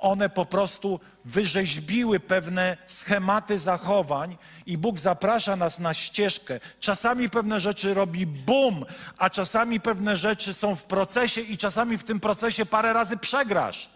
[0.03, 6.59] one po prostu wyrzeźbiły pewne schematy zachowań i Bóg zaprasza nas na ścieżkę.
[6.79, 8.85] Czasami pewne rzeczy robi bum,
[9.17, 13.89] a czasami pewne rzeczy są w procesie i czasami w tym procesie parę razy przegrasz.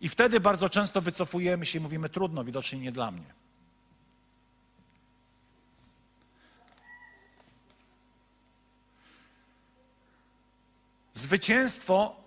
[0.00, 3.34] I wtedy bardzo często wycofujemy się i mówimy trudno, widocznie nie dla mnie.
[11.12, 12.25] Zwycięstwo,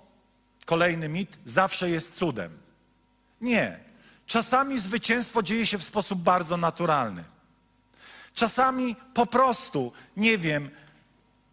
[0.70, 2.58] kolejny mit, zawsze jest cudem.
[3.42, 3.80] Nie.
[4.26, 7.24] Czasami zwycięstwo dzieje się w sposób bardzo naturalny.
[8.34, 10.70] Czasami po prostu, nie wiem,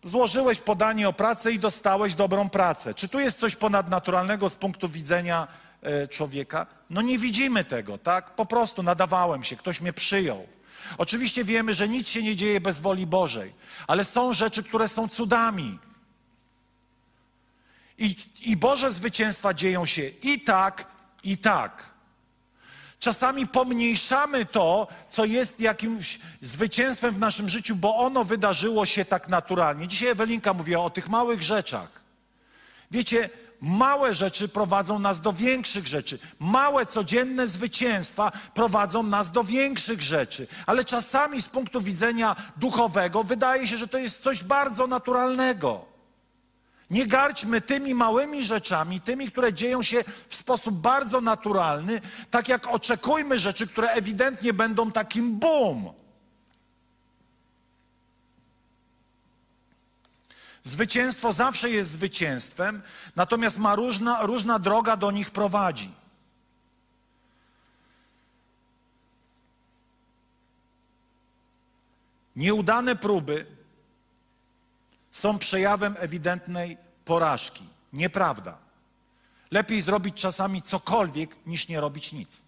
[0.04, 2.94] złożyłeś podanie o pracę i dostałeś dobrą pracę.
[2.94, 5.48] Czy tu jest coś ponadnaturalnego z punktu widzenia
[5.82, 6.66] e, człowieka?
[6.90, 8.34] No nie widzimy tego, tak?
[8.34, 10.46] Po prostu nadawałem się, ktoś mnie przyjął.
[10.98, 13.54] Oczywiście wiemy, że nic się nie dzieje bez woli Bożej,
[13.86, 15.78] ale są rzeczy, które są cudami.
[17.98, 20.86] I, I Boże zwycięstwa dzieją się i tak,
[21.22, 21.96] i tak.
[22.98, 29.28] Czasami pomniejszamy to, co jest jakimś zwycięstwem w naszym życiu, bo ono wydarzyło się tak
[29.28, 29.88] naturalnie.
[29.88, 31.88] Dzisiaj Ewelinka mówiła o tych małych rzeczach.
[32.90, 33.30] Wiecie,
[33.60, 36.18] małe rzeczy prowadzą nas do większych rzeczy.
[36.38, 40.46] Małe codzienne zwycięstwa prowadzą nas do większych rzeczy.
[40.66, 45.95] Ale czasami z punktu widzenia duchowego wydaje się, że to jest coś bardzo naturalnego.
[46.90, 52.66] Nie garćmy tymi małymi rzeczami, tymi, które dzieją się w sposób bardzo naturalny, tak jak
[52.66, 55.92] oczekujmy rzeczy, które ewidentnie będą takim boom.
[60.62, 62.82] Zwycięstwo zawsze jest zwycięstwem,
[63.16, 65.94] natomiast ma różna, różna droga do nich prowadzi.
[72.36, 73.55] Nieudane próby
[75.16, 77.64] są przejawem ewidentnej porażki.
[77.92, 78.58] Nieprawda.
[79.50, 82.40] Lepiej zrobić czasami cokolwiek, niż nie robić nic.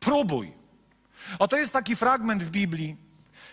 [0.00, 0.52] Próbuj.
[1.38, 2.96] Oto jest taki fragment w Biblii,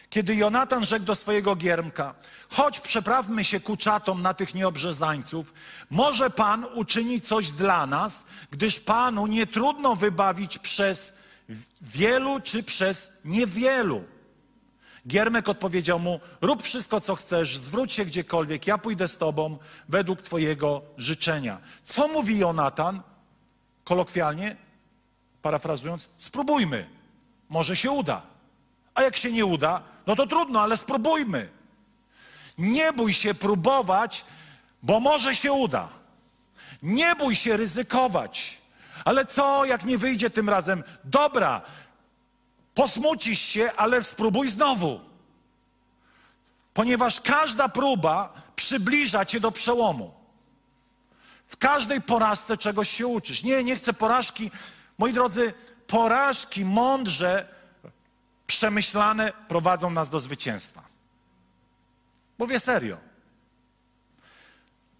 [0.10, 2.16] kiedy Jonatan rzekł do swojego giermka:
[2.50, 5.54] Chodź, przeprawmy się ku czatom na tych nieobrzezańców.
[5.90, 11.14] Może Pan uczyni coś dla nas, gdyż Panu nie trudno wybawić przez
[11.82, 14.04] wielu czy przez niewielu.
[15.10, 19.58] Giermek odpowiedział mu: Rób wszystko, co chcesz, zwróć się gdziekolwiek, ja pójdę z tobą
[19.90, 21.58] według Twojego życzenia.
[21.82, 23.02] Co mówi Jonatan?
[23.84, 24.56] Kolokwialnie,
[25.42, 26.90] parafrazując, spróbujmy,
[27.50, 28.22] może się uda.
[28.96, 31.50] A jak się nie uda, no to trudno, ale spróbujmy.
[32.58, 34.26] Nie bój się próbować,
[34.84, 35.90] bo może się uda.
[36.84, 38.58] Nie bój się ryzykować.
[39.06, 40.84] Ale co, jak nie wyjdzie tym razem?
[41.04, 41.62] Dobra,
[42.80, 45.00] Posmucisz się, ale spróbuj znowu.
[46.74, 50.14] Ponieważ każda próba przybliża cię do przełomu.
[51.46, 53.44] W każdej porażce czegoś się uczysz.
[53.44, 54.52] Nie, nie chcę porażki.
[54.98, 55.54] Moi drodzy,
[55.88, 57.48] porażki mądrze
[58.48, 60.84] przemyślane prowadzą nas do zwycięstwa.
[62.38, 62.98] Mówię serio.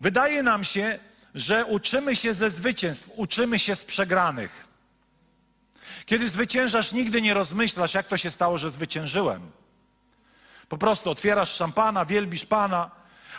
[0.02, 1.00] Wydaje nam się,
[1.36, 4.69] że uczymy się ze zwycięstw, uczymy się z przegranych.
[6.10, 9.52] Kiedy zwyciężasz, nigdy nie rozmyślasz, jak to się stało, że zwyciężyłem.
[10.70, 12.92] Po prostu otwierasz szampana, wielbisz Pana,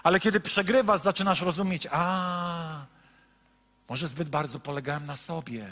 [0.03, 2.87] ale kiedy przegrywasz, zaczynasz rozumieć, a
[3.89, 5.67] może zbyt bardzo polegałem na sobie,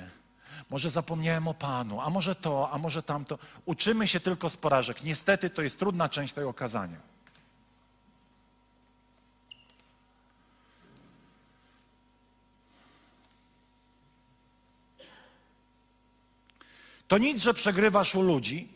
[0.70, 3.38] może zapomniałem o Panu, a może to, a może tamto.
[3.64, 5.04] Uczymy się tylko z porażek.
[5.04, 6.98] Niestety to jest trudna część tego okazania.
[17.08, 18.68] To nic, że przegrywasz u ludzi,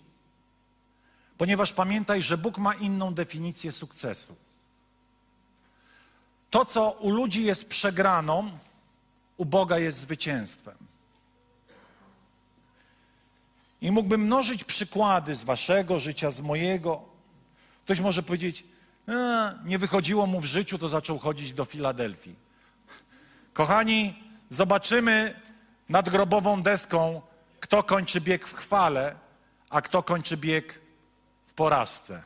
[1.38, 4.36] ponieważ pamiętaj, że Bóg ma inną definicję sukcesu.
[6.50, 8.50] To, co u ludzi jest przegraną,
[9.36, 10.76] u Boga jest zwycięstwem.
[13.80, 17.02] I mógłbym mnożyć przykłady z waszego życia, z mojego.
[17.84, 18.64] Ktoś może powiedzieć,
[19.64, 22.36] nie wychodziło mu w życiu, to zaczął chodzić do Filadelfii.
[23.52, 25.40] Kochani, zobaczymy
[25.88, 27.22] nad grobową deską,
[27.62, 29.14] kto kończy bieg w chwale,
[29.70, 30.80] a kto kończy bieg
[31.46, 32.22] w porażce.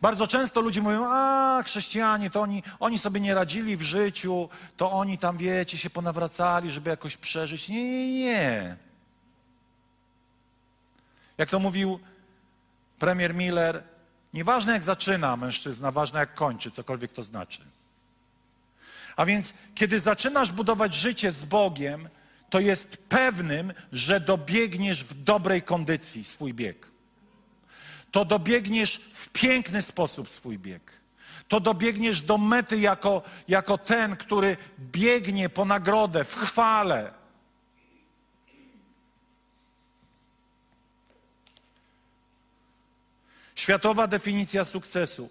[0.00, 4.92] Bardzo często ludzie mówią, a chrześcijanie, to oni, oni sobie nie radzili w życiu, to
[4.92, 7.68] oni tam, wiecie, się ponawracali, żeby jakoś przeżyć.
[7.68, 8.76] Nie, nie, nie.
[11.38, 12.00] Jak to mówił
[12.98, 13.82] premier Miller,
[14.32, 17.62] nieważne jak zaczyna mężczyzna, ważne jak kończy, cokolwiek to znaczy.
[19.16, 22.08] A więc, kiedy zaczynasz budować życie z Bogiem,
[22.54, 26.86] to jest pewnym, że dobiegniesz w dobrej kondycji swój bieg.
[28.10, 31.00] To dobiegniesz w piękny sposób swój bieg.
[31.48, 37.14] To dobiegniesz do mety jako, jako ten, który biegnie po nagrodę w chwale.
[43.54, 45.28] Światowa definicja sukcesu.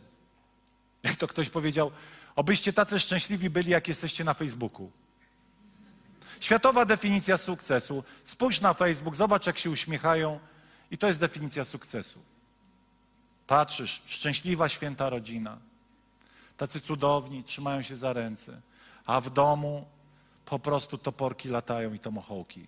[1.04, 1.92] Jak to ktoś powiedział,
[2.36, 5.03] obyście tacy szczęśliwi byli, jak jesteście na Facebooku.
[6.44, 8.04] Światowa definicja sukcesu.
[8.24, 10.40] Spójrz na Facebook, zobacz, jak się uśmiechają,
[10.92, 12.20] i to jest definicja sukcesu.
[13.48, 15.58] Patrzysz, szczęśliwa, święta rodzina.
[16.58, 18.62] Tacy cudowni, trzymają się za ręce.
[19.06, 19.86] A w domu
[20.46, 22.68] po prostu toporki latają i tomochołki.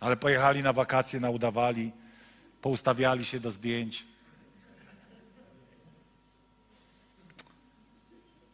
[0.00, 1.92] Ale pojechali na wakacje, naudawali,
[2.62, 4.06] poustawiali się do zdjęć.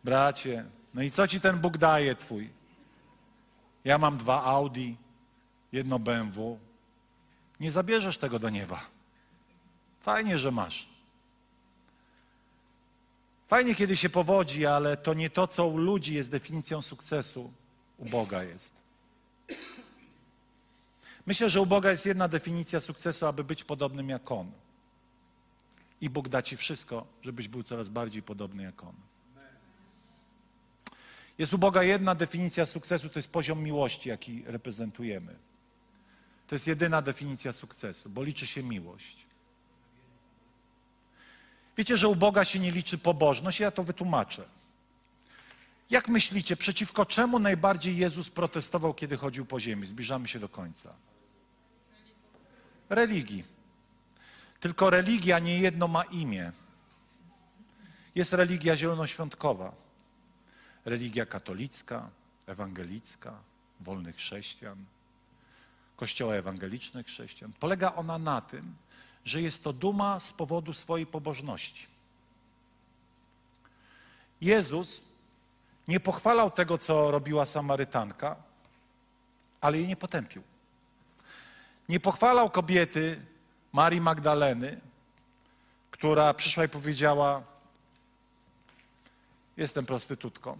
[0.05, 0.64] Bracie,
[0.95, 2.63] no i co ci ten Bóg daje twój?
[3.85, 4.97] Ja mam dwa Audi,
[5.72, 6.59] jedno BMW.
[7.61, 8.80] Nie zabierzesz tego do nieba.
[10.01, 10.89] Fajnie, że masz.
[13.49, 17.53] Fajnie, kiedy się powodzi, ale to nie to, co u ludzi jest definicją sukcesu,
[17.99, 18.72] u Boga jest.
[21.26, 24.51] Myślę, że u Boga jest jedna definicja sukcesu, aby być podobnym jak On.
[26.01, 28.95] I Bóg da ci wszystko, żebyś był coraz bardziej podobny jak On.
[31.39, 35.37] Jest u Boga jedna definicja sukcesu, to jest poziom miłości, jaki reprezentujemy.
[36.47, 39.26] To jest jedyna definicja sukcesu, bo liczy się miłość.
[41.76, 43.61] Wiecie, że u Boga się nie liczy pobożność?
[43.61, 44.45] Ja to wytłumaczę.
[45.91, 49.87] Jak myślicie, przeciwko czemu najbardziej Jezus protestował, kiedy chodził po ziemi?
[49.87, 50.95] Zbliżamy się do końca.
[52.89, 53.45] Religii.
[54.61, 56.53] Tylko religia nie jedno ma imię.
[58.14, 59.72] Jest religia zielonoświątkowa,
[60.85, 62.11] religia katolicka,
[62.47, 63.32] ewangelicka,
[63.80, 64.85] wolnych chrześcijan,
[65.97, 67.53] kościoła ewangelicznych chrześcijan.
[67.61, 68.74] Polega ona na tym,
[69.24, 71.87] że jest to duma z powodu swojej pobożności.
[74.41, 75.03] Jezus
[75.89, 78.37] nie pochwalał tego, co robiła Samarytanka,
[79.61, 80.43] ale jej nie potępił.
[81.89, 83.20] Nie pochwalał kobiety
[83.72, 84.80] Marii Magdaleny,
[85.91, 87.43] która przyszła i powiedziała:
[89.57, 90.59] Jestem prostytutką.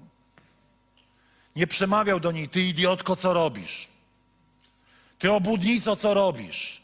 [1.57, 3.89] Nie przemawiał do niej: Ty idiotko, co robisz?
[5.19, 6.83] Ty obłudnico, co robisz?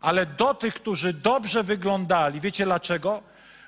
[0.00, 3.22] Ale do tych, którzy dobrze wyglądali, wiecie dlaczego?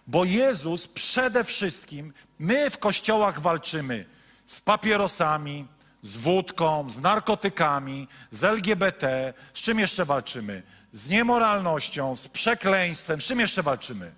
[0.07, 4.05] Bo Jezus przede wszystkim, my w kościołach walczymy
[4.47, 5.67] z papierosami,
[6.03, 9.35] z wódką, z narkotykami, z LGBT.
[9.55, 10.63] Z czym jeszcze walczymy?
[10.93, 13.21] Z niemoralnością, z przekleństwem.
[13.21, 14.13] Z czym jeszcze walczymy?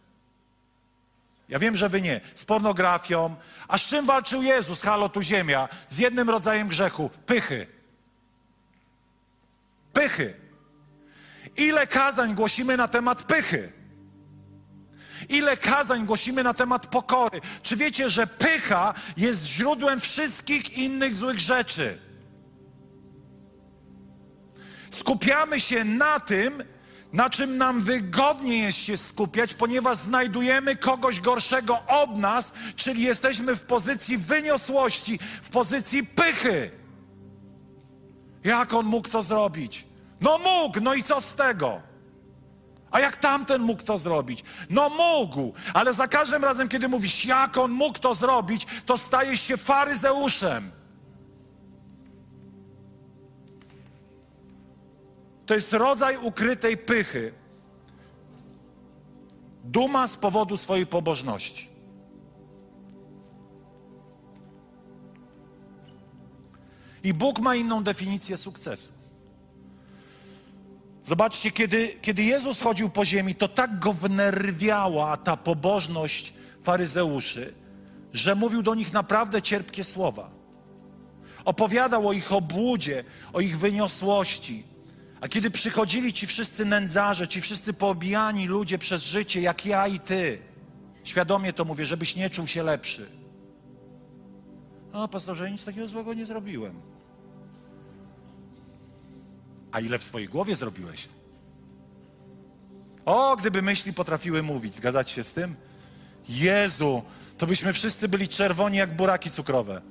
[1.49, 2.20] Ja wiem, że wy nie.
[2.34, 3.36] Z pornografią.
[3.68, 4.82] A z czym walczył Jezus?
[4.82, 5.68] Halo, tu ziemia.
[5.88, 7.11] Z jednym rodzajem grzechu.
[7.26, 7.66] Pychy.
[9.92, 10.34] Pychy.
[11.57, 13.72] Ile kazań głosimy na temat pychy?
[15.28, 17.40] Ile kazań głosimy na temat pokory?
[17.62, 21.99] Czy wiecie, że pycha jest źródłem wszystkich innych złych rzeczy?
[24.90, 26.62] Skupiamy się na tym,
[27.15, 33.57] na czym nam wygodnie jest się skupiać, ponieważ znajdujemy kogoś gorszego od nas, czyli jesteśmy
[33.57, 36.71] w pozycji wyniosłości, w pozycji pychy.
[38.45, 39.87] Jak on mógł to zrobić?
[40.21, 41.83] No mógł, no i co z tego?
[42.91, 44.45] A jak tamten mógł to zrobić?
[44.71, 49.41] No mógł, ale za każdym razem, kiedy mówisz, jak on mógł to zrobić, to stajesz
[49.41, 50.71] się faryzeuszem.
[55.47, 57.32] To jest rodzaj ukrytej pychy.
[59.64, 61.68] Duma z powodu swojej pobożności.
[67.05, 68.92] I Bóg ma inną definicję sukcesu.
[71.03, 77.55] Zobaczcie, kiedy, kiedy Jezus chodził po ziemi, to tak go wnerwiała ta pobożność faryzeuszy,
[78.12, 80.30] że mówił do nich naprawdę cierpkie słowa.
[81.45, 84.74] Opowiadał o ich obłudzie, o ich wyniosłości.
[85.25, 90.01] A kiedy przychodzili ci wszyscy nędzarze, ci wszyscy poobijani ludzie przez życie, jak ja i
[90.01, 90.39] ty,
[91.05, 93.07] świadomie to mówię, żebyś nie czuł się lepszy.
[94.93, 96.81] O, pastorze, nic takiego złego nie zrobiłem.
[99.72, 101.09] A ile w swojej głowie zrobiłeś?
[103.05, 105.55] O, gdyby myśli potrafiły mówić, zgadzać się z tym?
[106.29, 107.03] Jezu,
[107.39, 109.83] to byśmy wszyscy byli czerwoni jak buraki cukrowe.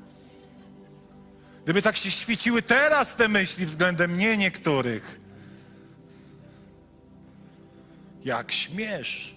[1.63, 5.22] Gdyby tak się świeciły teraz te myśli względem mnie niektórych.
[8.23, 9.35] Jak śmiesz.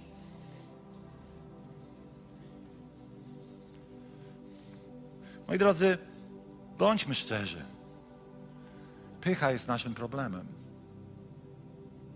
[5.49, 5.99] Moi drodzy,
[6.78, 7.64] bądźmy szczerzy.
[9.20, 10.47] Pycha jest naszym problemem.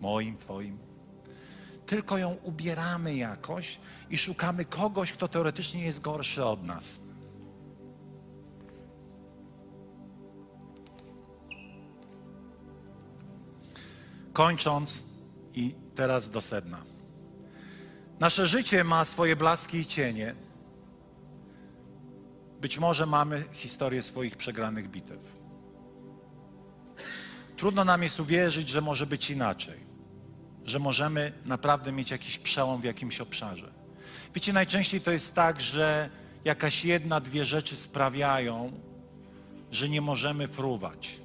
[0.01, 0.79] Moim, Twoim.
[1.87, 3.79] Tylko ją ubieramy jakoś
[4.11, 6.97] i szukamy kogoś, kto teoretycznie jest gorszy od nas.
[14.33, 15.10] Kończąc
[16.01, 16.79] teraz do sedna.
[18.21, 20.35] Nasze życie ma swoje blaski i cienie.
[22.61, 25.21] Być może mamy historię swoich przegranych bitew.
[27.57, 29.81] Trudno nam jest uwierzyć, że może być inaczej,
[30.65, 33.73] że możemy naprawdę mieć jakiś przełom w jakimś obszarze.
[34.35, 36.11] Wiecie, najczęściej to jest tak, że
[36.45, 38.73] jakaś jedna, dwie rzeczy sprawiają,
[39.71, 41.20] że nie możemy fruwać.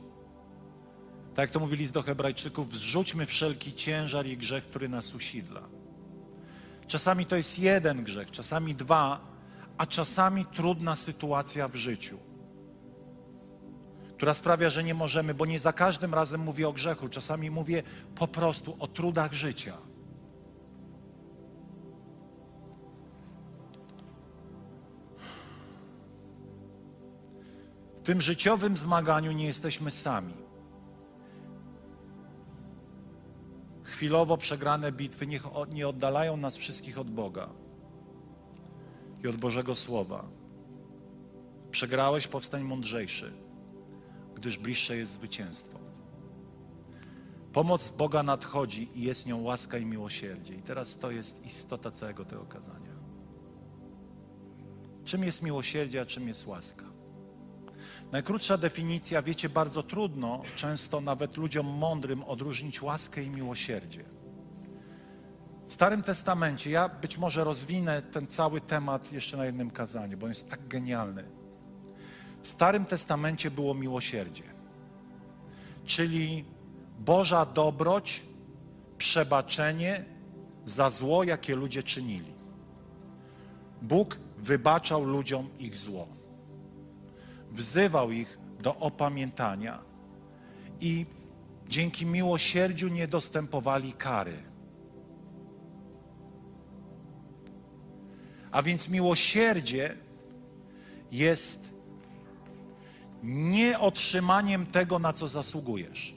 [1.36, 5.62] Tak jak to mówili list do Hebrajczyków, zrzućmy wszelki ciężar i grzech, który nas usidla.
[6.88, 9.20] Czasami to jest jeden grzech, czasami dwa,
[9.78, 12.18] a czasami trudna sytuacja w życiu
[14.16, 17.84] która sprawia, że nie możemy, bo nie za każdym razem mówię o grzechu, czasami mówię
[18.16, 19.78] po prostu o trudach życia.
[27.98, 30.45] W tym życiowym zmaganiu nie jesteśmy sami.
[33.96, 35.44] Chwilowo przegrane bitwy niech
[35.74, 37.50] nie oddalają nas wszystkich od Boga
[39.24, 40.26] i od Bożego Słowa.
[41.72, 43.46] Przegrałeś, powstań mądrzejszy
[44.36, 45.80] gdyż bliższe jest zwycięstwo.
[47.54, 50.54] Pomoc Boga nadchodzi i jest nią łaska i miłosierdzie.
[50.54, 52.96] I teraz to jest istota całego tego kazania.
[55.06, 56.86] Czym jest miłosierdzie, a czym jest łaska?
[58.12, 64.04] Najkrótsza definicja, wiecie, bardzo trudno, często nawet ludziom mądrym odróżnić łaskę i miłosierdzie.
[65.68, 70.26] W Starym Testamencie, ja być może rozwinę ten cały temat jeszcze na jednym kazaniu, bo
[70.26, 71.24] on jest tak genialny.
[72.42, 74.44] W Starym Testamencie było miłosierdzie,
[75.86, 76.46] czyli
[77.00, 78.24] Boża dobroć,
[78.98, 80.06] przebaczenie
[80.66, 82.34] za zło, jakie ludzie czynili.
[83.82, 86.08] Bóg wybaczał ludziom ich zło,
[87.56, 89.80] wzywał ich do opamiętania
[90.80, 91.06] i
[91.68, 94.44] dzięki miłosierdziu nie dostępowali kary.
[98.52, 99.98] A więc miłosierdzie
[101.12, 101.70] jest
[103.24, 106.16] nie otrzymaniem tego, na co zasługujesz.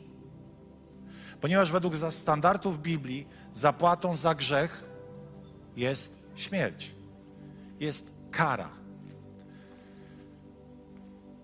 [1.41, 4.85] Ponieważ według standardów Biblii zapłatą za grzech
[5.77, 6.95] jest śmierć,
[7.81, 8.78] jest kara.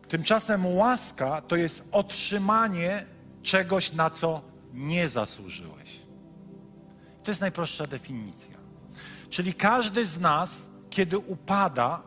[0.09, 3.07] Tymczasem łaska to jest otrzymanie
[3.43, 4.41] czegoś, na co
[4.73, 5.99] nie zasłużyłeś.
[7.25, 8.57] To jest najprostsza definicja.
[9.31, 12.03] Czyli każdy z nas, kiedy upada,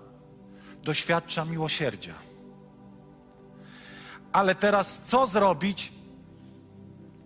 [0.83, 2.13] doświadcza miłosierdzia.
[4.31, 5.91] Ale teraz co zrobić?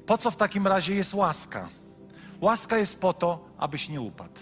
[0.06, 1.70] Po co w takim razie jest łaska?
[2.42, 4.40] Łaska jest po to, abyś nie upadł.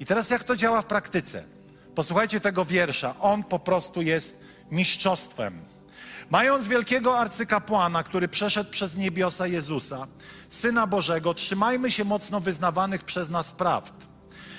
[0.00, 1.44] I teraz jak to działa w praktyce?
[1.98, 3.14] Posłuchajcie tego wiersza.
[3.20, 4.40] On po prostu jest
[4.70, 5.60] mistrzostwem.
[6.30, 10.06] Mając wielkiego arcykapłana, który przeszedł przez niebiosa Jezusa,
[10.48, 14.06] Syna Bożego, trzymajmy się mocno wyznawanych przez nas prawd.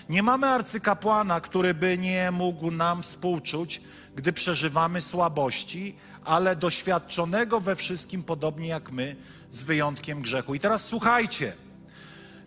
[0.10, 3.82] Nie mamy arcykapłana, który by nie mógł nam współczuć,
[4.16, 9.16] gdy przeżywamy słabości, ale doświadczonego we wszystkim podobnie jak my,
[9.52, 10.56] z wyjątkiem grzechu.
[10.56, 11.54] I teraz słuchajcie.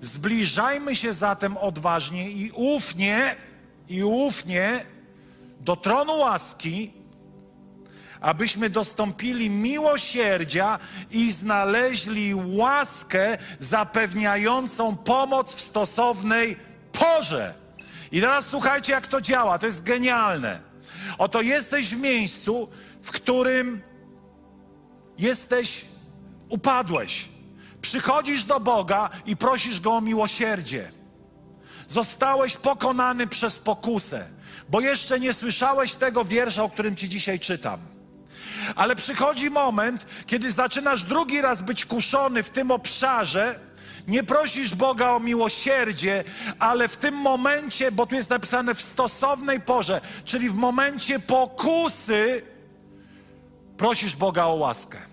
[0.00, 3.36] Zbliżajmy się zatem odważnie i ufnie,
[3.92, 4.84] i ufnie
[5.60, 6.92] do tronu łaski,
[8.20, 10.78] abyśmy dostąpili miłosierdzia
[11.10, 16.56] i znaleźli łaskę zapewniającą pomoc w stosownej
[16.92, 17.54] porze.
[18.12, 19.58] I teraz słuchajcie, jak to działa.
[19.58, 20.60] To jest genialne.
[21.18, 22.68] Oto jesteś w miejscu,
[23.02, 23.82] w którym
[25.18, 25.84] jesteś,
[26.48, 27.28] upadłeś.
[27.80, 31.01] Przychodzisz do Boga i prosisz Go o miłosierdzie.
[31.92, 34.26] Zostałeś pokonany przez pokusę,
[34.68, 37.80] bo jeszcze nie słyszałeś tego wiersza, o którym Ci dzisiaj czytam.
[38.74, 43.58] Ale przychodzi moment, kiedy zaczynasz drugi raz być kuszony w tym obszarze,
[44.08, 46.24] nie prosisz Boga o miłosierdzie,
[46.58, 52.42] ale w tym momencie, bo tu jest napisane w stosownej porze, czyli w momencie pokusy,
[53.76, 55.11] prosisz Boga o łaskę.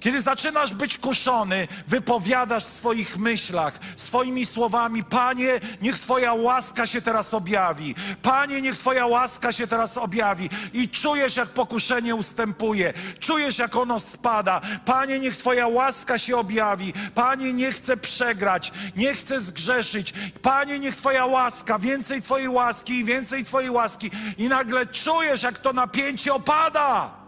[0.00, 7.02] Kiedy zaczynasz być kuszony, wypowiadasz w swoich myślach, swoimi słowami: Panie, niech Twoja łaska się
[7.02, 7.94] teraz objawi.
[8.22, 10.50] Panie, niech Twoja łaska się teraz objawi.
[10.72, 14.60] I czujesz, jak pokuszenie ustępuje, czujesz, jak ono spada.
[14.84, 16.92] Panie, niech Twoja łaska się objawi.
[17.14, 20.14] Panie, nie chcę przegrać, nie chcę zgrzeszyć.
[20.42, 24.10] Panie, niech Twoja łaska, więcej Twojej łaski i więcej Twojej łaski.
[24.38, 27.25] I nagle czujesz, jak to napięcie opada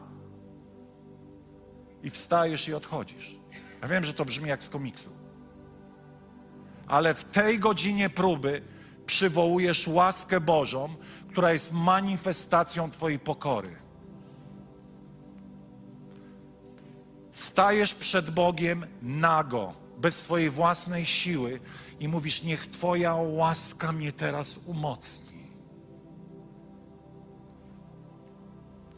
[2.02, 3.36] i wstajesz i odchodzisz.
[3.82, 5.10] Ja wiem, że to brzmi jak z komiksu.
[6.86, 8.62] Ale w tej godzinie próby
[9.06, 10.94] przywołujesz łaskę Bożą,
[11.30, 13.76] która jest manifestacją Twojej pokory.
[17.30, 21.60] Stajesz przed Bogiem nago, bez swojej własnej siły
[22.00, 25.38] i mówisz: Niech Twoja łaska mnie teraz umocni.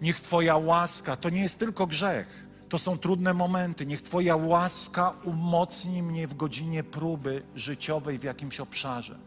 [0.01, 2.50] Niech Twoja łaska to nie jest tylko grzech.
[2.71, 3.87] To są trudne momenty.
[3.87, 9.19] Niech Twoja łaska umocni mnie w godzinie próby życiowej w jakimś obszarze.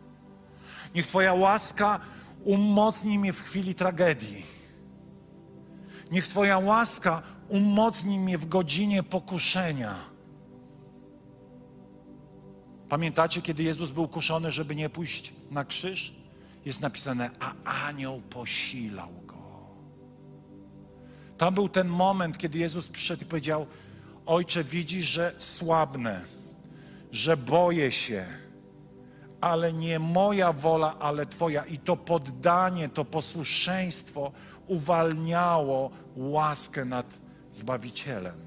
[0.95, 1.99] Niech Twoja łaska
[2.43, 4.45] umocni mnie w chwili tragedii.
[6.11, 9.95] Niech Twoja łaska umocni mnie w godzinie pokuszenia.
[12.89, 16.13] Pamiętacie, kiedy Jezus był kuszony, żeby nie pójść na krzyż?
[16.65, 17.53] Jest napisane, a
[17.87, 19.22] anioł posilał
[21.43, 23.65] tam był ten moment, kiedy Jezus przyszedł i powiedział:
[24.25, 26.21] Ojcze, widzisz, że słabnę,
[27.11, 28.25] że boję się,
[29.41, 31.65] ale nie moja wola, ale Twoja.
[31.65, 34.31] I to poddanie, to posłuszeństwo
[34.67, 37.05] uwalniało łaskę nad
[37.51, 38.37] Zbawicielem.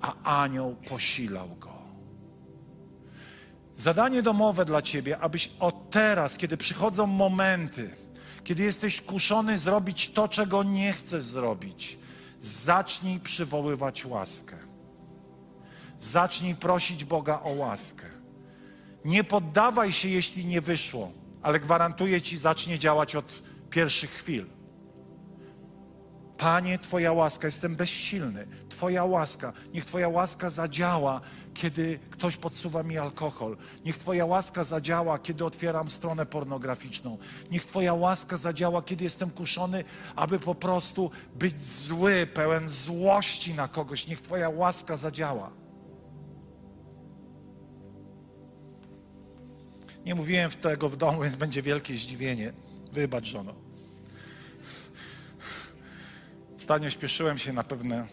[0.00, 1.72] A anioł posilał go.
[3.76, 8.01] Zadanie domowe dla Ciebie, abyś od teraz, kiedy przychodzą momenty,
[8.44, 11.98] kiedy jesteś kuszony zrobić to, czego nie chcesz zrobić,
[12.40, 14.56] zacznij przywoływać łaskę.
[15.98, 18.06] Zacznij prosić Boga o łaskę.
[19.04, 21.12] Nie poddawaj się, jeśli nie wyszło,
[21.42, 24.46] ale gwarantuję Ci, zacznie działać od pierwszych chwil.
[26.42, 28.46] Panie, Twoja łaska, jestem bezsilny.
[28.68, 31.20] Twoja łaska, niech Twoja łaska zadziała,
[31.54, 33.56] kiedy ktoś podsuwa mi alkohol.
[33.84, 37.18] Niech Twoja łaska zadziała, kiedy otwieram stronę pornograficzną.
[37.50, 39.84] Niech Twoja łaska zadziała, kiedy jestem kuszony,
[40.16, 44.06] aby po prostu być zły, pełen złości na kogoś.
[44.06, 45.50] Niech Twoja łaska zadziała.
[50.04, 52.52] Nie mówiłem tego w domu, więc będzie wielkie zdziwienie.
[52.92, 53.71] Wybacz, żono.
[56.62, 58.06] Ostatnio śpieszyłem się na pewne,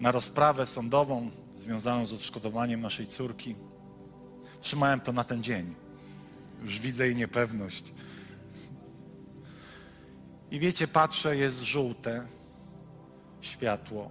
[0.00, 3.56] na rozprawę sądową związaną z odszkodowaniem naszej córki.
[4.60, 5.74] Trzymałem to na ten dzień.
[6.62, 7.92] Już widzę jej niepewność.
[10.50, 12.26] I wiecie, patrzę, jest żółte
[13.40, 14.10] światło.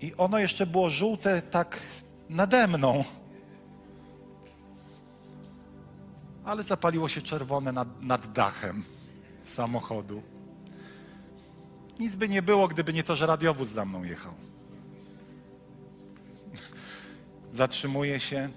[0.00, 1.80] I ono jeszcze było żółte tak
[2.28, 3.04] nade mną.
[6.44, 8.84] Ale zapaliło się czerwone nad, nad dachem
[9.44, 10.33] samochodu.
[11.98, 14.34] Nic by nie było, gdyby nie to, że radiowóz za mną jechał.
[17.52, 18.48] Zatrzymuję się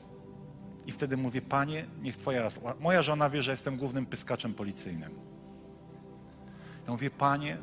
[0.86, 2.50] i wtedy mówię, panie, niech twoja...
[2.80, 5.12] Moja żona wie, że jestem głównym pyskaczem policyjnym.
[6.86, 7.58] Ja mówię, panie,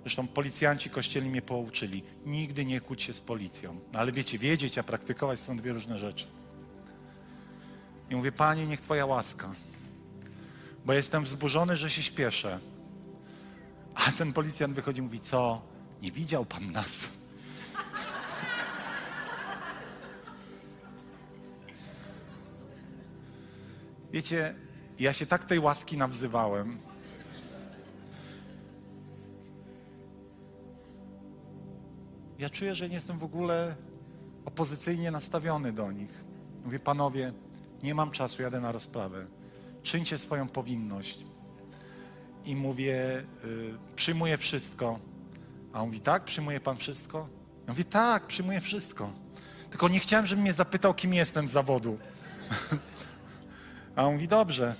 [0.00, 3.80] zresztą policjanci kościeli mnie pouczyli, nigdy nie kłóć się z policją.
[3.92, 6.26] No, ale wiecie, wiedzieć, a praktykować są dwie różne rzeczy.
[8.10, 9.54] I mówię, panie, niech twoja łaska
[10.86, 12.58] bo jestem wzburzony, że się śpieszę.
[13.96, 15.62] A ten policjant wychodzi i mówi, co?
[16.02, 17.08] Nie widział pan nas?
[24.12, 24.54] Wiecie,
[24.98, 26.78] ja się tak tej łaski nawzywałem.
[32.38, 33.76] Ja czuję, że nie jestem w ogóle
[34.44, 36.24] opozycyjnie nastawiony do nich.
[36.64, 37.32] Mówię, panowie,
[37.82, 39.26] nie mam czasu, jadę na rozprawę.
[39.82, 41.35] Czyńcie swoją powinność.
[42.46, 44.98] I mówię, y, przyjmuję wszystko.
[45.72, 47.28] A on mówi, tak, przyjmuje pan wszystko?
[47.66, 49.10] Ja mówię, tak, przyjmuję wszystko.
[49.70, 51.98] Tylko nie chciałem, żeby mnie zapytał, kim jestem z zawodu.
[53.96, 54.74] A on mówi, dobrze.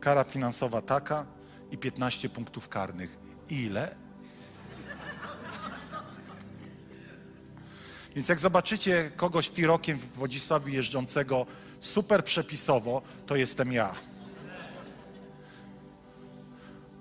[0.00, 1.26] Kara finansowa taka
[1.70, 3.18] i 15 punktów karnych.
[3.50, 3.96] Ile?
[8.14, 11.46] Więc jak zobaczycie kogoś tirokiem w Wodzisławiu jeżdżącego
[11.78, 13.94] super przepisowo, to jestem ja.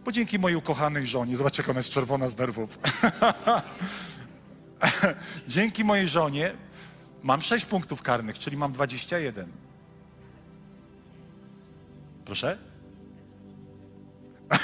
[0.05, 2.79] Bo dzięki mojej ukochanej żonie, zobaczcie jak ona jest czerwona z nerwów.
[5.47, 6.53] dzięki mojej żonie
[7.23, 9.51] mam 6 punktów karnych, czyli mam 21.
[12.25, 12.57] Proszę?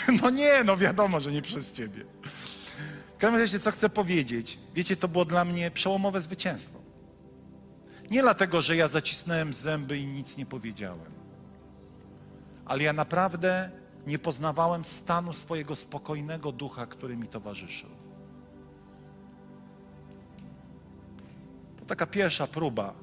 [0.22, 2.06] No nie, no wiadomo, że nie przez ciebie.
[3.16, 4.58] W każdym razie, co chcę powiedzieć?
[4.76, 6.80] Wiecie, to było dla mnie przełomowe zwycięstwo.
[8.12, 11.12] Nie dlatego, że ja zacisnąłem zęby i nic nie powiedziałem,
[12.66, 17.90] ale ja naprawdę nie poznawałem stanu swojego spokojnego ducha, który mi towarzyszył.
[21.80, 22.94] To taka pierwsza próba,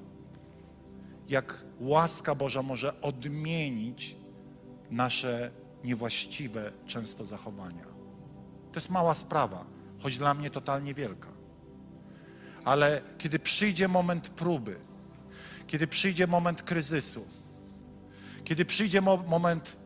[1.28, 4.16] jak łaska Boża może odmienić
[4.90, 5.51] nasze
[5.84, 7.84] niewłaściwe często zachowania.
[8.70, 9.64] To jest mała sprawa,
[10.03, 11.28] choć dla mnie totalnie wielka.
[12.64, 14.76] Ale kiedy przyjdzie moment próby,
[15.66, 17.28] kiedy przyjdzie moment kryzysu,
[18.44, 19.76] kiedy przyjdzie mo moment,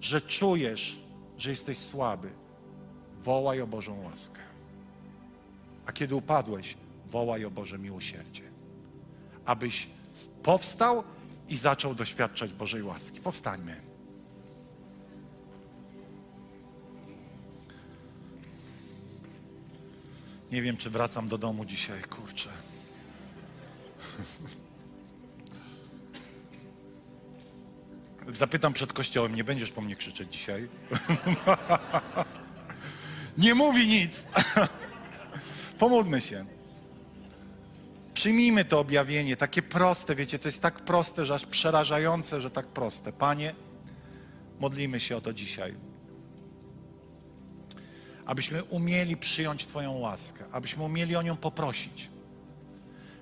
[0.00, 0.98] że czujesz,
[1.38, 2.30] że jesteś słaby,
[3.18, 4.40] wołaj o Bożą łaskę.
[5.86, 6.76] A kiedy upadłeś,
[7.06, 8.42] wołaj o Boże miłosierdzie.
[9.44, 9.88] Abyś
[10.42, 11.04] powstał
[11.48, 13.20] i zaczął doświadczać Bożej łaski.
[13.20, 13.80] Powstańmy.
[20.52, 22.50] Nie wiem, czy wracam do domu dzisiaj, kurczę.
[28.34, 30.68] Zapytam przed kościołem, nie będziesz po mnie krzyczeć dzisiaj?
[33.38, 34.26] nie mówi nic.
[35.78, 36.46] Pomódlmy się.
[38.14, 42.66] Przyjmijmy to objawienie, takie proste, wiecie, to jest tak proste, że aż przerażające, że tak
[42.66, 43.12] proste.
[43.12, 43.54] Panie,
[44.60, 45.74] modlimy się o to dzisiaj
[48.26, 52.10] abyśmy umieli przyjąć Twoją łaskę, abyśmy umieli o nią poprosić.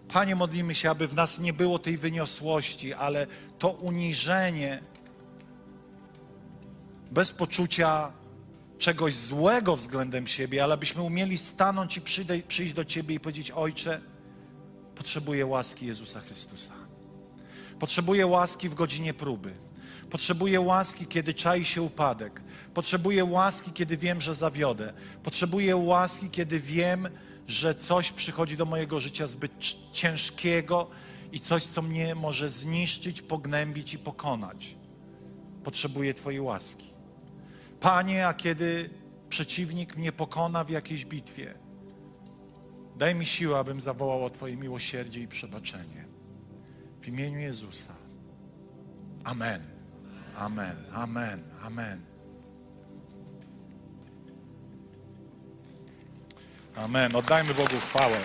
[0.08, 3.26] Panie, modlimy się, aby w nas nie było tej wyniosłości, ale
[3.58, 4.82] to uniżenie
[7.12, 8.12] bez poczucia
[8.78, 12.00] czegoś złego względem siebie, ale abyśmy umieli stanąć i
[12.48, 14.00] przyjść do Ciebie i powiedzieć: Ojcze,
[14.94, 16.72] potrzebuję łaski Jezusa Chrystusa.
[17.78, 19.54] Potrzebuję łaski w godzinie próby.
[20.10, 22.42] Potrzebuję łaski, kiedy czai się upadek.
[22.74, 24.92] Potrzebuję łaski, kiedy wiem, że zawiodę.
[25.22, 27.08] Potrzebuję łaski, kiedy wiem,
[27.46, 29.52] że coś przychodzi do mojego życia zbyt
[29.92, 30.90] ciężkiego
[31.32, 34.76] i coś, co mnie może zniszczyć, pognębić i pokonać.
[35.64, 36.91] Potrzebuję Twojej łaski.
[37.82, 38.90] Panie, a kiedy
[39.28, 41.54] przeciwnik mnie pokona w jakiejś bitwie,
[42.96, 46.04] daj mi siłę, abym zawołał o Twoje miłosierdzie i przebaczenie.
[47.00, 47.94] W imieniu Jezusa.
[49.24, 49.62] Amen.
[50.36, 50.76] Amen.
[50.92, 51.42] Amen.
[51.62, 52.00] Amen.
[56.76, 57.16] Amen.
[57.16, 58.18] Oddajmy Bogu chwałę.